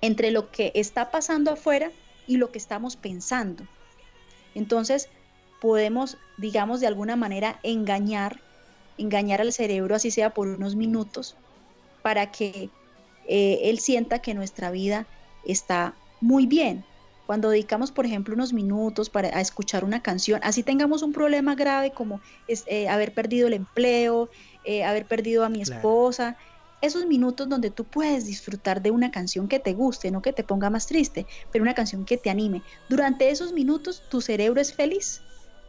[0.01, 1.91] entre lo que está pasando afuera
[2.29, 3.65] y lo que estamos pensando.
[4.55, 5.09] Entonces,
[5.61, 8.41] podemos, digamos, de alguna manera engañar,
[8.97, 11.35] engañar al cerebro, así sea por unos minutos,
[12.01, 12.71] para que
[13.27, 15.09] eh, él sienta que nuestra vida
[15.45, 16.85] está muy bien.
[17.27, 21.55] Cuando dedicamos, por ejemplo, unos minutos para a escuchar una canción, así tengamos un problema
[21.57, 24.31] grave como es, eh, haber perdido el empleo,
[24.65, 26.37] eh, haber perdido a mi esposa,
[26.81, 30.45] esos minutos donde tú puedes disfrutar de una canción que te guste, no que te
[30.45, 32.63] ponga más triste, pero una canción que te anime.
[32.89, 35.23] Durante esos minutos tu cerebro es feliz.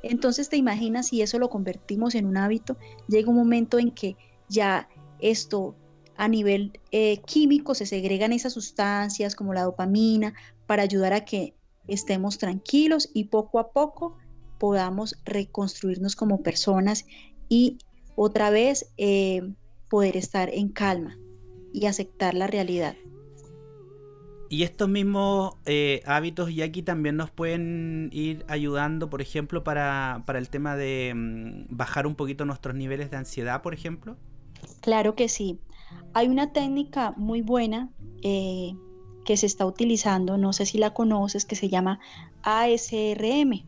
[0.04, 4.15] Entonces te imaginas si eso lo convertimos en un hábito, llega un momento en que
[4.48, 4.88] ya
[5.20, 5.76] esto
[6.17, 10.34] a nivel eh, químico se segregan esas sustancias como la dopamina
[10.65, 11.53] para ayudar a que
[11.88, 14.17] estemos tranquilos y poco a poco
[14.58, 17.06] podamos reconstruirnos como personas
[17.49, 17.77] y
[18.15, 19.53] otra vez eh,
[19.89, 21.17] poder estar en calma
[21.71, 22.95] y aceptar la realidad.
[24.49, 30.23] Y estos mismos eh, hábitos y aquí también nos pueden ir ayudando, por ejemplo, para,
[30.25, 34.15] para el tema de mm, bajar un poquito nuestros niveles de ansiedad, por ejemplo.
[34.82, 35.60] Claro que sí.
[36.13, 37.89] Hay una técnica muy buena
[38.23, 38.73] eh,
[39.26, 42.00] que se está utilizando, no sé si la conoces, que se llama
[42.43, 43.65] ASRM.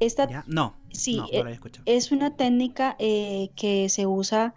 [0.00, 1.44] Esta, No, sí, eh,
[1.86, 4.54] es una técnica eh, que se usa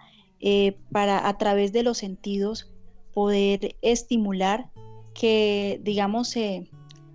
[0.92, 2.72] para a través de los sentidos
[3.14, 4.70] poder estimular
[5.16, 6.70] que, digamos, se,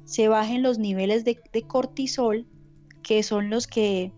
[0.04, 2.46] se bajen los niveles de, de cortisol,
[3.02, 4.12] que son los que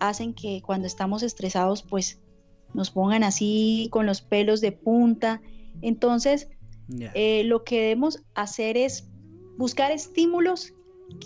[0.00, 2.20] hacen que cuando estamos estresados, pues
[2.74, 5.40] nos pongan así con los pelos de punta.
[5.82, 6.48] Entonces,
[7.14, 9.08] eh, lo que debemos hacer es
[9.56, 10.74] buscar estímulos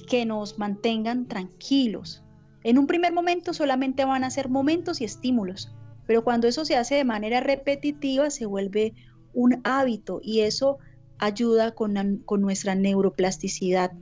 [0.08, 2.22] que nos mantengan tranquilos.
[2.64, 5.72] En un primer momento solamente van a ser momentos y estímulos,
[6.06, 8.94] pero cuando eso se hace de manera repetitiva se vuelve
[9.34, 10.78] un hábito y eso
[11.18, 13.92] ayuda con, con nuestra neuroplasticidad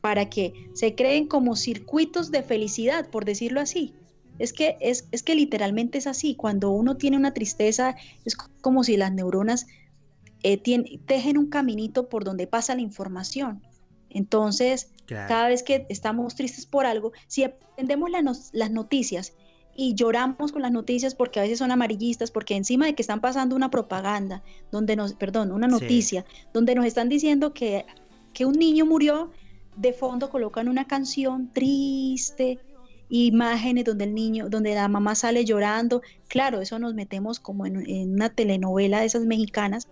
[0.00, 3.94] para que se creen como circuitos de felicidad, por decirlo así.
[4.38, 6.34] Es que, es, es que literalmente es así.
[6.34, 9.66] Cuando uno tiene una tristeza, es como si las neuronas
[10.42, 10.58] eh,
[11.06, 13.62] tejen un caminito por donde pasa la información.
[14.10, 18.10] Entonces, cada vez que estamos tristes por algo, si aprendemos
[18.52, 19.34] las noticias
[19.74, 23.20] y lloramos con las noticias porque a veces son amarillistas, porque encima de que están
[23.20, 27.84] pasando una propaganda, donde nos, perdón, una noticia, donde nos están diciendo que,
[28.32, 29.32] que un niño murió,
[29.76, 32.58] de fondo colocan una canción triste,
[33.08, 36.02] imágenes donde el niño, donde la mamá sale llorando.
[36.28, 39.88] Claro, eso nos metemos como en, una telenovela de esas mexicanas.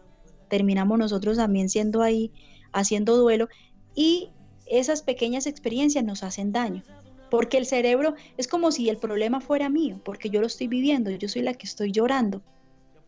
[0.49, 2.33] Terminamos nosotros también siendo ahí,
[2.73, 3.49] haciendo duelo.
[3.95, 4.31] Y
[4.67, 6.83] esas pequeñas experiencias nos hacen daño.
[7.31, 11.11] Porque el cerebro es como si el problema fuera mío, porque yo lo estoy viviendo,
[11.11, 12.43] yo soy la que estoy llorando.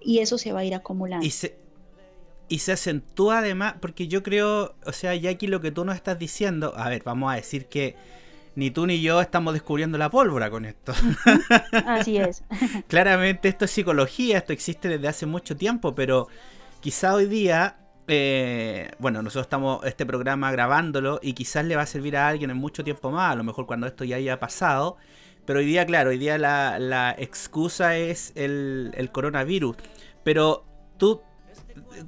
[0.01, 1.25] Y eso se va a ir acumulando.
[1.25, 1.57] Y se,
[2.49, 6.19] y se acentúa además, porque yo creo, o sea, aquí lo que tú nos estás
[6.19, 7.97] diciendo, a ver, vamos a decir que
[8.57, 10.92] ni tú ni yo estamos descubriendo la pólvora con esto.
[11.87, 12.42] Así es.
[12.88, 16.29] Claramente esto es psicología, esto existe desde hace mucho tiempo, pero
[16.81, 17.77] quizá hoy día,
[18.09, 22.51] eh, bueno, nosotros estamos este programa grabándolo y quizás le va a servir a alguien
[22.51, 24.97] en mucho tiempo más, a lo mejor cuando esto ya haya pasado.
[25.45, 29.77] Pero hoy día, claro, hoy día la, excusa es el, el coronavirus.
[30.25, 30.64] Pero
[30.97, 31.21] tú,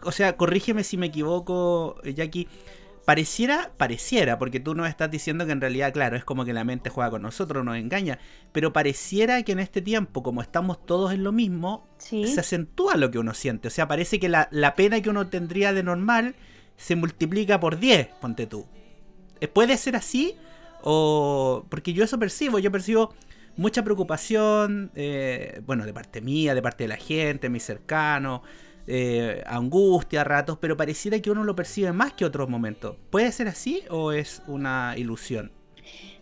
[0.02, 2.48] o sea, corrígeme si me equivoco, Jackie
[3.08, 6.64] Pareciera, pareciera, porque tú nos estás diciendo que en realidad, claro, es como que la
[6.64, 8.18] mente juega con nosotros, nos engaña,
[8.52, 13.10] pero pareciera que en este tiempo, como estamos todos en lo mismo, se acentúa lo
[13.10, 13.68] que uno siente.
[13.68, 16.34] O sea, parece que la, pena que uno tendría de normal
[16.76, 18.66] se multiplica por 10, ponte tú.
[19.40, 20.34] Eh, ¿Puede ser así?
[20.82, 21.64] O.
[21.70, 23.14] Porque yo eso percibo, yo percibo
[23.56, 28.42] mucha preocupación, eh, bueno, de parte mía, de parte de la gente, mis cercanos
[28.90, 32.96] eh, angustia a ratos, pero pareciera que uno lo percibe más que otros momentos.
[33.10, 35.52] ¿Puede ser así o es una ilusión?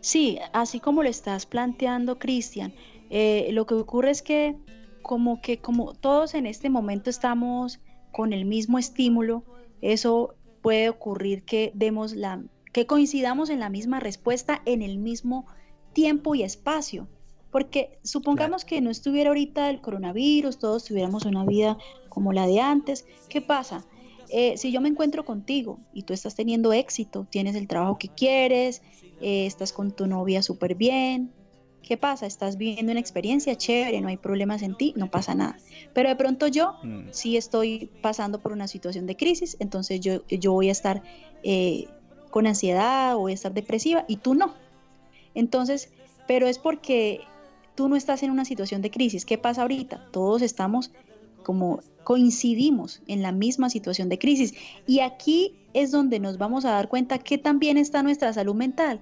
[0.01, 2.75] Sí, así como lo estás planteando, Cristian,
[3.09, 4.57] eh, lo que ocurre es que
[5.03, 7.79] como que como todos en este momento estamos
[8.11, 9.45] con el mismo estímulo,
[9.81, 15.47] eso puede ocurrir que demos la que coincidamos en la misma respuesta en el mismo
[15.93, 17.07] tiempo y espacio.
[17.51, 21.79] Porque supongamos que no estuviera ahorita el coronavirus, todos tuviéramos una vida
[22.09, 23.07] como la de antes.
[23.29, 23.85] ¿Qué pasa?
[24.29, 28.09] Eh, si yo me encuentro contigo y tú estás teniendo éxito, tienes el trabajo que
[28.09, 28.83] quieres,
[29.21, 31.33] eh, estás con tu novia súper bien,
[31.83, 32.27] ¿qué pasa?
[32.27, 35.57] Estás viviendo una experiencia chévere, no hay problemas en ti, no pasa nada.
[35.95, 37.09] Pero de pronto yo mm.
[37.13, 41.03] sí estoy pasando por una situación de crisis, entonces yo, yo voy a estar
[41.45, 41.87] eh,
[42.31, 44.55] con ansiedad voy a estar depresiva y tú no.
[45.35, 45.91] Entonces,
[46.27, 47.21] pero es porque
[47.77, 49.25] tú no estás en una situación de crisis.
[49.25, 50.09] ¿Qué pasa ahorita?
[50.11, 50.91] Todos estamos
[51.45, 54.55] como coincidimos en la misma situación de crisis.
[54.87, 59.01] Y aquí es donde nos vamos a dar cuenta que también está nuestra salud mental.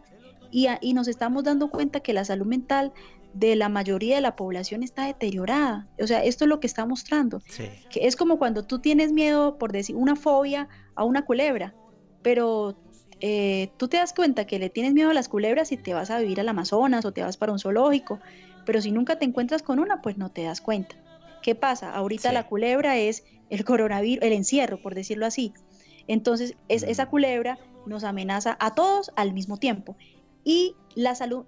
[0.51, 2.93] Y, y nos estamos dando cuenta que la salud mental
[3.33, 5.89] de la mayoría de la población está deteriorada.
[5.99, 7.43] O sea, esto es lo que está mostrando.
[7.91, 11.75] Que es como cuando tú tienes miedo, por decir, una fobia a una culebra,
[12.23, 12.77] pero
[13.21, 16.11] eh, tú te das cuenta que le tienes miedo a las culebras y te vas
[16.11, 18.21] a vivir al Amazonas o te vas para un zoológico
[18.65, 20.97] pero si nunca te encuentras con una, pues no te das cuenta.
[21.43, 21.95] ¿Qué pasa?
[21.95, 25.53] Ahorita la culebra es el coronavirus, el encierro, por decirlo así.
[26.07, 29.97] Entonces, es, esa culebra nos amenaza a todos al mismo tiempo.
[30.43, 31.45] Y la salud,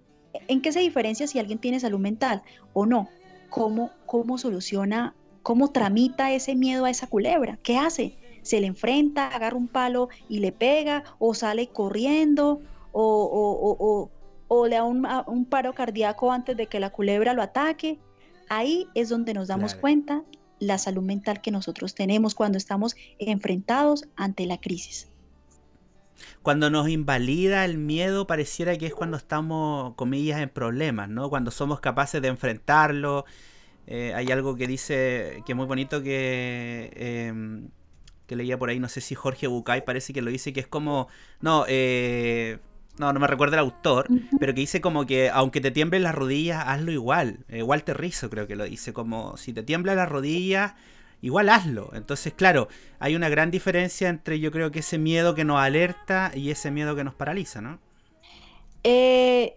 [0.49, 3.09] ¿en qué se diferencia si alguien tiene salud mental o no?
[3.49, 7.59] ¿Cómo, cómo soluciona, cómo tramita ese miedo a esa culebra?
[7.63, 8.19] ¿Qué hace?
[8.43, 11.05] ¿Se le enfrenta, agarra un palo y le pega?
[11.19, 12.61] ¿O sale corriendo?
[12.93, 14.11] ¿O, o, o
[14.51, 17.99] le da un, paro cardíaco antes de que la culebra lo ataque.
[18.49, 20.23] Ahí es donde nos damos cuenta
[20.59, 25.09] la salud mental que nosotros tenemos cuando estamos enfrentados ante la crisis.
[26.43, 31.29] Cuando nos invalida el miedo, pareciera que es cuando estamos, comillas, en problemas, ¿no?
[31.29, 33.25] Cuando somos capaces de enfrentarlo.
[33.87, 37.69] Eh, hay algo que dice que es muy bonito que, em,
[38.27, 40.67] que leía por ahí, no sé si Jorge Bucay parece que lo dice, que es
[40.67, 41.09] como,
[41.41, 42.59] no, eh,
[42.99, 44.07] no, no me recuerdo el autor,
[44.39, 47.45] pero que dice como que aunque te tiemblen las rodillas, hazlo igual.
[47.49, 50.75] Eh, Walter Rizzo creo que lo dice, como si te tiemblan las rodillas,
[51.21, 51.91] igual hazlo.
[51.95, 52.69] Entonces, claro,
[52.99, 56.71] hay una gran diferencia entre yo creo que ese miedo que nos alerta y ese
[56.71, 57.79] miedo que nos paraliza, ¿no?
[58.83, 59.57] Eh,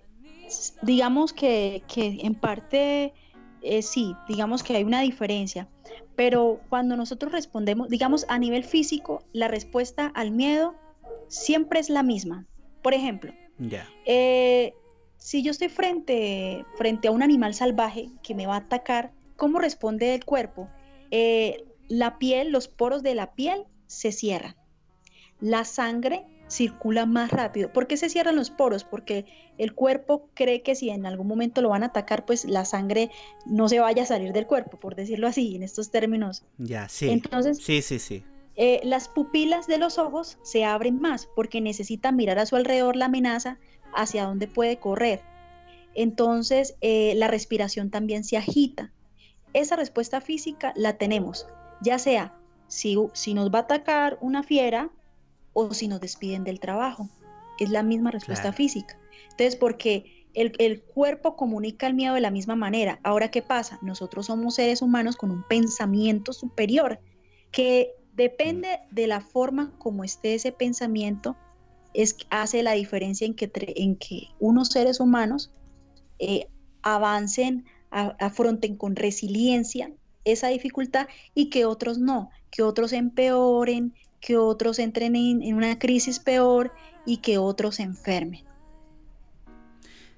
[0.81, 3.13] digamos que, en parte
[3.61, 5.67] eh, sí, digamos que hay una diferencia,
[6.15, 10.75] pero cuando nosotros respondemos, digamos a nivel físico, la respuesta al miedo
[11.27, 12.45] siempre es la misma.
[12.81, 13.33] Por ejemplo,
[14.05, 14.73] eh,
[15.17, 19.59] si yo estoy frente, frente a un animal salvaje que me va a atacar, ¿cómo
[19.59, 20.69] responde el cuerpo?
[21.11, 24.55] Eh, la piel, los poros de la piel se cierran.
[25.41, 27.71] La sangre circula más rápido.
[27.71, 28.83] ¿Por qué se cierran los poros?
[28.83, 29.25] Porque
[29.57, 33.11] el cuerpo cree que si en algún momento lo van a atacar, pues la sangre
[33.45, 36.43] no se vaya a salir del cuerpo, por decirlo así, en estos términos.
[36.57, 37.09] Ya, sí.
[37.09, 38.23] Entonces, sí, sí, sí.
[38.61, 42.95] Eh, las pupilas de los ojos se abren más porque necesitan mirar a su alrededor
[42.95, 43.57] la amenaza
[43.95, 45.21] hacia dónde puede correr.
[45.95, 48.91] Entonces, eh, la respiración también se agita.
[49.53, 51.47] Esa respuesta física la tenemos,
[51.81, 52.37] ya sea
[52.67, 54.91] si, si nos va a atacar una fiera,
[55.53, 57.09] o si nos despiden del trabajo.
[57.59, 58.97] Es la misma respuesta física.
[59.31, 62.99] Entonces, porque el, cuerpo comunica el miedo de la misma manera.
[63.03, 63.79] Ahora, ¿qué pasa?
[63.81, 66.99] Nosotros somos seres humanos con un pensamiento superior
[67.51, 71.35] que depende de la forma como esté ese pensamiento,
[71.93, 75.51] es, hace la diferencia en que, en que unos seres humanos
[76.19, 76.47] eh,
[76.81, 79.91] avancen, afronten con resiliencia
[80.23, 86.19] esa dificultad y que otros no, que otros empeoren, que otros entren en, una crisis
[86.19, 86.73] peor
[87.05, 88.43] y que otros se enfermen.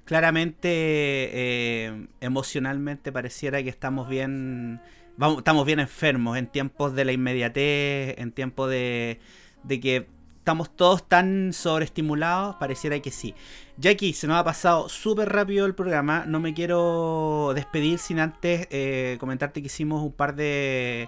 [0.05, 4.81] Claramente, eh, emocionalmente pareciera que estamos bien,
[5.21, 9.19] vamos, estamos bien enfermos en tiempos de la inmediatez, en tiempos de,
[9.63, 10.07] de que
[10.39, 13.35] estamos todos tan sobreestimulados, pareciera que sí.
[13.77, 18.67] Jackie, se nos ha pasado súper rápido el programa, no me quiero despedir sin antes
[18.71, 21.07] eh, comentarte que hicimos un par de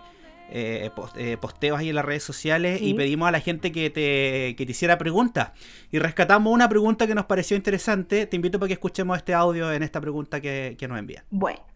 [0.51, 4.55] eh, eh, posteos ahí en las redes sociales y pedimos a la gente que te,
[4.55, 5.53] que te hiciera preguntas.
[5.91, 8.27] Y rescatamos una pregunta que nos pareció interesante.
[8.27, 11.25] Te invito para que escuchemos este audio en esta pregunta que, nos envía.
[11.31, 11.72] Bueno.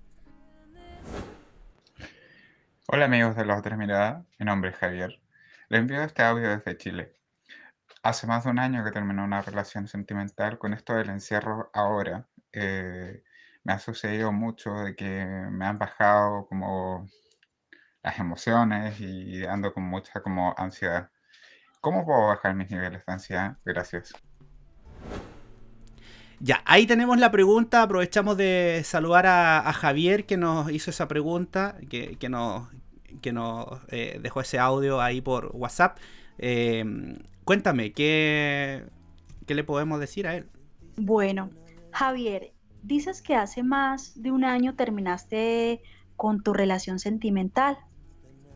[2.90, 5.22] Hola amigos de las otras miradas, mi nombre es Javier.
[5.68, 7.14] Le envío este audio desde Chile.
[8.02, 12.30] Hace más de un año que terminó una relación sentimental con esto del encierro ahora.
[12.54, 13.24] Eh,
[13.66, 17.06] me ha sucedido mucho de que me han bajado como
[18.04, 21.12] las emociones y ando con mucha como ansiedad.
[21.82, 23.58] ¿Cómo puedo bajar mis niveles de ansiedad?
[23.66, 24.14] Gracias.
[26.40, 27.82] Ya, ahí tenemos la pregunta.
[27.82, 32.68] Aprovechamos de saludar a, Javier que nos hizo esa pregunta, que, que nos,
[33.22, 35.98] que nos eh, dejó ese audio ahí por WhatsApp.
[36.38, 38.84] Em, cuéntame, ¿qué,
[39.46, 40.48] ¿qué le podemos decir a él?
[40.98, 41.50] Bueno,
[41.92, 45.82] Javier, dices que hace más de un año terminaste
[46.16, 47.78] con tu relación sentimental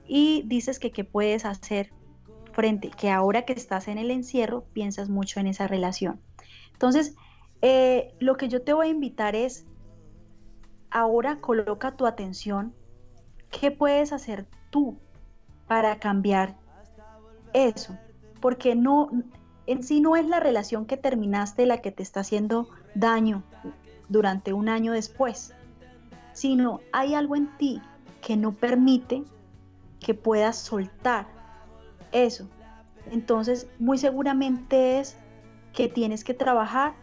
[0.08, 1.92] y dices que qué puedes hacer
[2.54, 6.20] frente, que ahora que estás en el encierro piensas mucho en esa relación.
[6.74, 7.16] Entonces,
[7.62, 9.66] eh, lo que yo te voy a invitar es,
[10.90, 12.74] ahora coloca tu atención,
[13.50, 14.98] ¿qué puedes hacer tú
[15.68, 16.58] para cambiar
[17.54, 17.98] eso?
[18.40, 19.10] Porque no,
[19.68, 23.44] en sí no es la relación que terminaste la que te está haciendo daño
[24.10, 25.54] durante un año después,
[26.34, 27.82] sino hay algo en ti
[28.22, 29.24] que no permite
[30.00, 31.28] que puedas soltar
[32.12, 32.48] eso.
[33.12, 35.18] Entonces, muy seguramente es
[35.74, 36.94] que tienes que trabajar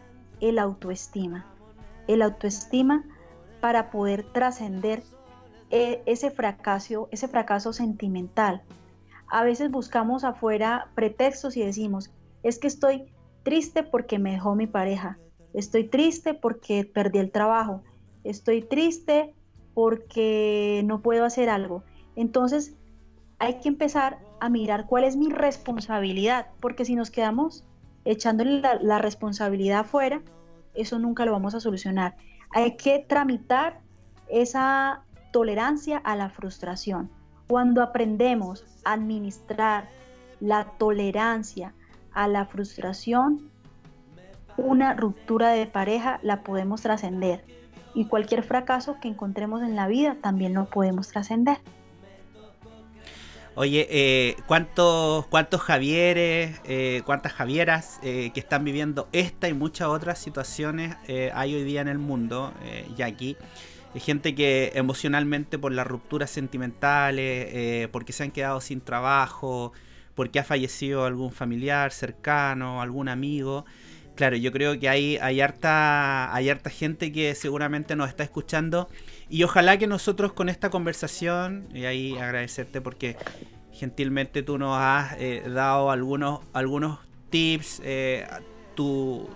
[0.41, 1.45] el autoestima.
[2.07, 3.03] El autoestima
[3.61, 5.03] para poder trascender
[5.69, 8.63] eh, ese fracaso, ese fracaso sentimental.
[9.27, 12.11] A veces buscamos afuera pretextos y decimos,
[12.41, 13.13] es que estoy
[13.43, 15.19] triste porque me dejó mi pareja,
[15.53, 17.83] estoy triste porque perdí el trabajo,
[18.23, 19.35] estoy triste
[19.73, 21.83] porque no puedo hacer algo.
[22.15, 22.75] Entonces,
[23.37, 27.65] hay que empezar a mirar cuál es mi responsabilidad, porque si nos quedamos
[28.11, 30.21] echándole la, responsabilidad afuera,
[30.73, 32.15] eso nunca lo vamos a solucionar.
[32.51, 33.81] Hay que tramitar
[34.27, 37.11] esa tolerancia a la frustración.
[37.47, 39.89] Cuando aprendemos a administrar
[40.39, 41.73] la tolerancia
[42.11, 43.51] a la frustración,
[44.57, 47.45] una ruptura de pareja la podemos trascender
[47.93, 51.59] y cualquier fracaso que encontremos en la vida también lo podemos trascender.
[53.61, 59.89] Oye, eh, ¿cuántos, ¿cuántos Javieres, eh, cuántas Javieras eh, que están viviendo esta y muchas
[59.89, 60.95] otras situaciones
[61.33, 62.53] hay hoy día en el mundo,
[63.03, 63.35] aquí
[63.93, 69.73] Hay gente que emocionalmente por las rupturas sentimentales, porque se han quedado sin trabajo,
[70.15, 73.65] porque ha fallecido algún familiar cercano, algún amigo,
[74.19, 78.89] claro, yo creo que hay, hay, harta, hay harta gente que seguramente nos está escuchando
[79.29, 83.15] y ojalá que nosotros con esta conversación, y ahí agradecerte porque
[83.71, 86.99] gentilmente tú nos has eh, dado algunos, algunos
[87.29, 88.27] tips, eh,
[88.75, 89.29] tu,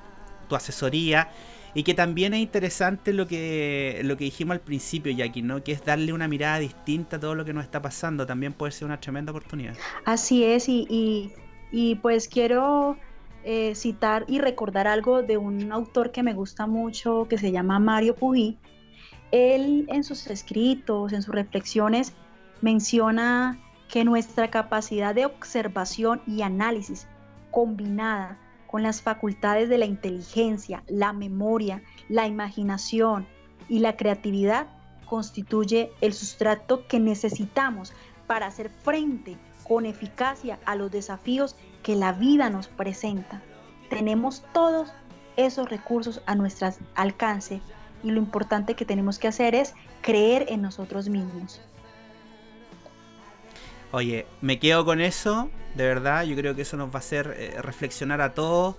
[0.50, 1.30] tu, asesoría,
[1.74, 5.64] y que también es interesante lo que, lo que dijimos al principio, Jackie, ¿no?
[5.64, 8.74] que es darle una mirada distinta a todo lo que nos está pasando, también puede
[8.74, 9.78] ser una tremenda oportunidad.
[10.04, 11.32] Así es, y,
[11.72, 12.98] y, pues quiero
[13.44, 17.80] eh, citar y recordar algo de un autor que me gusta mucho, que se llama
[17.80, 18.58] Mario Puig.
[19.32, 22.14] Él en sus escritos, en sus reflexiones,
[22.62, 27.08] menciona que nuestra capacidad de observación y análisis
[27.52, 33.28] combinada con las facultades de la inteligencia, la memoria, la imaginación
[33.70, 34.68] y la creatividad
[35.06, 37.94] constituye el sustrato que necesitamos
[38.26, 39.38] para hacer frente
[39.68, 43.42] con eficacia a los desafíos que la vida nos presenta.
[43.90, 44.92] Tenemos todos
[45.36, 47.62] esos recursos a nuestro alcance
[48.04, 51.62] y lo importante que tenemos que hacer es creer en nosotros mismos.
[53.92, 56.24] Oye, me quedo con eso, de verdad.
[56.24, 58.76] Yo creo que eso nos va a hacer eh, reflexionar a todos.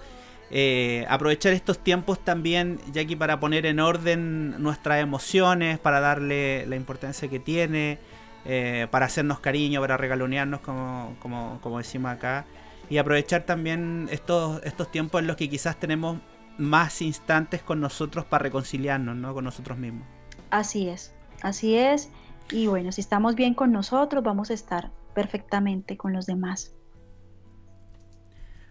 [0.51, 6.77] Eh, aprovechar estos tiempos también, Jackie, para poner en orden nuestras emociones, para darle la
[6.77, 7.99] importancia que tiene,
[8.45, 12.45] eh, para hacernos cariño, para regalonearnos, como, como, como, decimos acá.
[12.91, 16.19] Y aprovechar también estos, estos tiempos en los que quizás tenemos
[16.59, 19.35] más instantes con nosotros para reconciliarnos, ¿no?
[19.35, 20.07] Con nosotros mismos.
[20.51, 21.13] Así es,
[21.43, 22.11] así es.
[22.51, 26.75] Y bueno, si estamos bien con nosotros, vamos a estar perfectamente con los demás.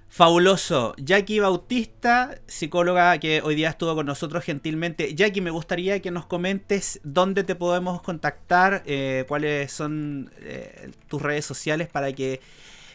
[0.07, 0.93] Fabuloso.
[0.97, 5.16] Jackie Bautista, psicóloga que hoy día estuvo con nosotros gentilmente.
[5.16, 11.20] Jackie, me gustaría que nos comentes dónde te podemos contactar, eh, cuáles son eh, tus
[11.20, 12.41] redes sociales para que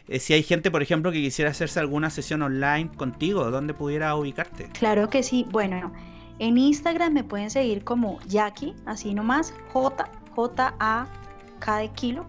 [0.09, 4.15] eh, si hay gente, por ejemplo, que quisiera hacerse alguna sesión online contigo, ¿dónde pudiera
[4.17, 4.69] ubicarte?
[4.73, 5.47] Claro que sí.
[5.51, 5.93] Bueno,
[6.39, 11.07] en Instagram me pueden seguir como Jackie, así nomás, J, J, A,
[11.59, 12.27] K de kilo,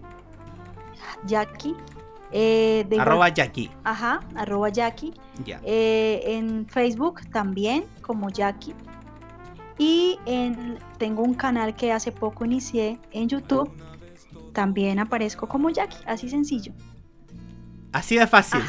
[1.26, 1.74] Jackie.
[2.32, 3.70] Eh, arroba Jackie.
[3.82, 5.14] Ajá, arroba Jackie.
[5.64, 8.74] Eh, en Facebook también como Jackie.
[9.78, 13.70] Y en, tengo un canal que hace poco inicié en YouTube.
[14.52, 16.72] También aparezco como Jackie, así sencillo.
[17.92, 18.60] Así de fácil.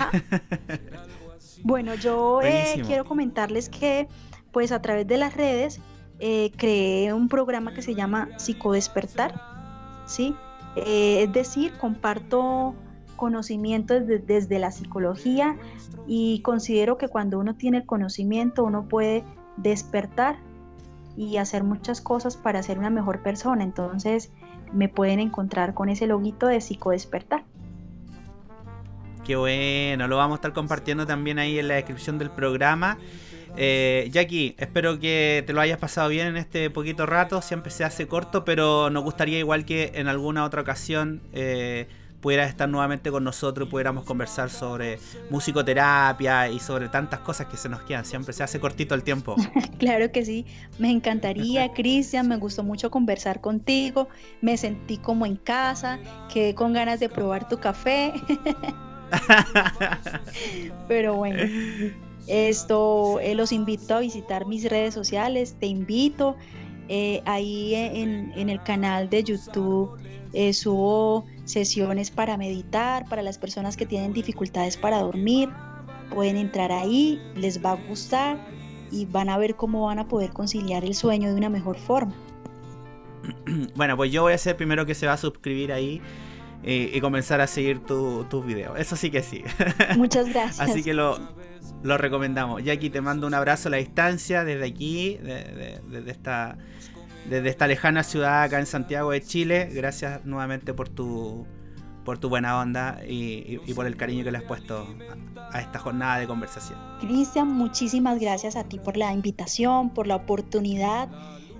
[1.63, 4.07] bueno, yo eh, quiero comentarles que
[4.51, 5.79] pues a través de las redes
[6.19, 9.33] creé un programa que se llama Psicodespertar.
[10.05, 10.35] ¿sí?
[10.75, 12.75] Eh, es decir, comparto
[13.15, 15.55] conocimiento desde, la psicología
[16.07, 19.23] y considero que cuando uno tiene el conocimiento uno puede
[19.57, 20.37] despertar
[21.15, 23.63] y hacer muchas cosas para ser una mejor persona.
[23.63, 24.31] Entonces
[24.73, 27.43] me pueden encontrar con ese loguito de psicodespertar.
[29.25, 32.97] Qué bueno, lo vamos a estar compartiendo también ahí en la descripción del programa.
[33.57, 37.41] Eh, Jackie, espero que te lo hayas pasado bien en este poquito rato.
[37.41, 41.87] Siempre se hace corto, pero nos gustaría igual que en alguna otra ocasión eh,
[42.21, 44.99] pudieras estar nuevamente con nosotros y pudiéramos conversar sobre
[45.29, 48.05] musicoterapia y sobre tantas cosas que se nos quedan.
[48.05, 49.35] Siempre se hace cortito el tiempo.
[49.79, 50.45] claro que sí,
[50.77, 54.07] me encantaría, Cristian, me gustó mucho conversar contigo,
[54.41, 55.99] me sentí como en casa,
[56.31, 58.13] quedé con ganas de probar tu café.
[60.87, 61.43] Pero bueno.
[62.27, 66.35] Esto eh, los invito a visitar mis redes sociales, te invito.
[66.87, 69.97] Eh, ahí en, el canal de YouTube
[70.33, 75.49] eh, subo sesiones para meditar, para las personas que tienen dificultades para dormir.
[76.13, 78.37] Pueden entrar ahí, les va a gustar
[78.91, 82.13] y van a ver cómo van a poder conciliar el sueño de una mejor forma.
[83.75, 86.01] Bueno, pues yo voy a ser primero que se va a suscribir ahí
[86.63, 88.79] y, comenzar a seguir tus videos.
[88.79, 89.43] Eso sí que sí.
[89.97, 90.59] Muchas gracias.
[90.59, 91.17] Así que lo,
[91.83, 92.63] lo recomendamos.
[92.63, 96.57] Jackie, te mando un abrazo a la distancia desde aquí, desde, esta,
[97.29, 99.69] desde esta lejana ciudad acá en Santiago de Chile.
[99.71, 101.47] Gracias nuevamente por tu,
[102.05, 104.87] por tu buena onda y, por el cariño que le has puesto
[105.51, 106.77] a, esta jornada de conversación.
[106.99, 111.09] Cristian, muchísimas gracias a ti por la invitación, por la oportunidad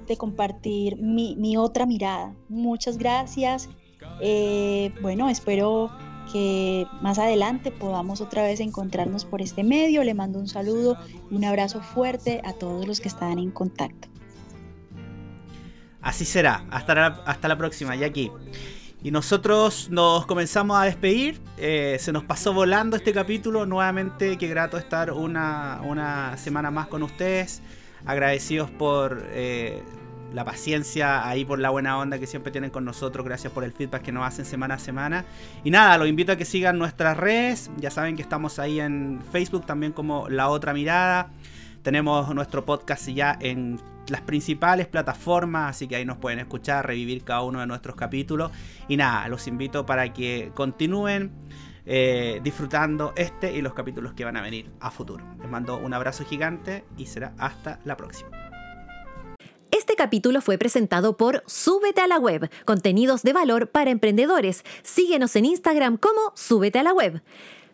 [0.08, 2.36] de compartir mi, otra mirada.
[2.49, 3.70] Muchas gracias.
[4.20, 5.91] Eh, bueno, espero
[6.32, 10.03] que más adelante podamos otra vez encontrarnos por este medio.
[10.03, 10.97] Le mando un saludo
[11.30, 14.07] y un abrazo fuerte a todos los que están en contacto.
[16.01, 16.66] Así será.
[16.72, 18.32] Hasta la, hasta la próxima, Jackie.
[19.03, 21.41] Y nosotros nos comenzamos a despedir.
[21.57, 23.66] Eh, se nos pasó volando este capítulo.
[23.66, 27.62] Nuevamente, qué grato estar una, una semana más con ustedes.
[28.05, 29.82] Agradecidos por eh,
[30.34, 33.26] la paciencia, ahí por la buena onda que siempre tienen con nosotros.
[33.26, 35.26] Gracias por el feedback que nos hacen semana a semana.
[35.64, 37.70] Y nada, los invito a que sigan nuestras redes.
[37.78, 41.32] Ya saben que estamos ahí en Facebook también como La Otra Mirada.
[41.82, 47.24] Tenemos nuestro podcast ya en las principales plataformas, así que ahí nos pueden escuchar, revivir
[47.24, 48.52] cada uno de nuestros capítulos.
[48.88, 51.32] Y nada, los invito para que continúen
[51.86, 55.26] eh, disfrutando este y los capítulos que van a venir a futuro.
[55.40, 58.41] Les mando un abrazo gigante y será hasta la próxima.
[59.72, 64.66] Este capítulo fue presentado por Súbete a la Web, contenidos de valor para emprendedores.
[64.84, 67.22] Síguenos en Instagram como Súbete a la Web.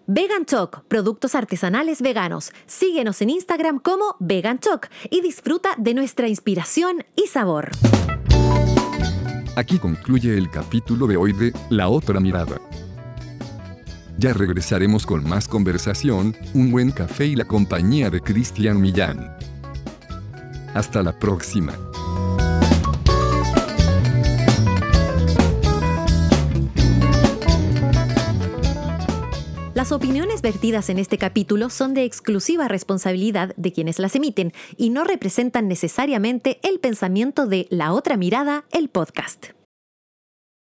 [0.06, 2.52] Vegan Choc, productos artesanales veganos.
[2.68, 7.72] Síguenos en Instagram como Vegan Choc y disfruta de nuestra inspiración y sabor.
[9.56, 12.62] Aquí concluye el capítulo de hoy de La otra mirada.
[14.20, 19.36] Ya regresaremos con más conversación, un buen café y la compañía de Cristian Millán.
[20.74, 21.87] Hasta la próxima.
[29.78, 34.90] Las opiniones vertidas en este capítulo son de exclusiva responsabilidad de quienes las emiten y
[34.90, 39.57] no representan necesariamente el pensamiento de La Otra Mirada, el podcast.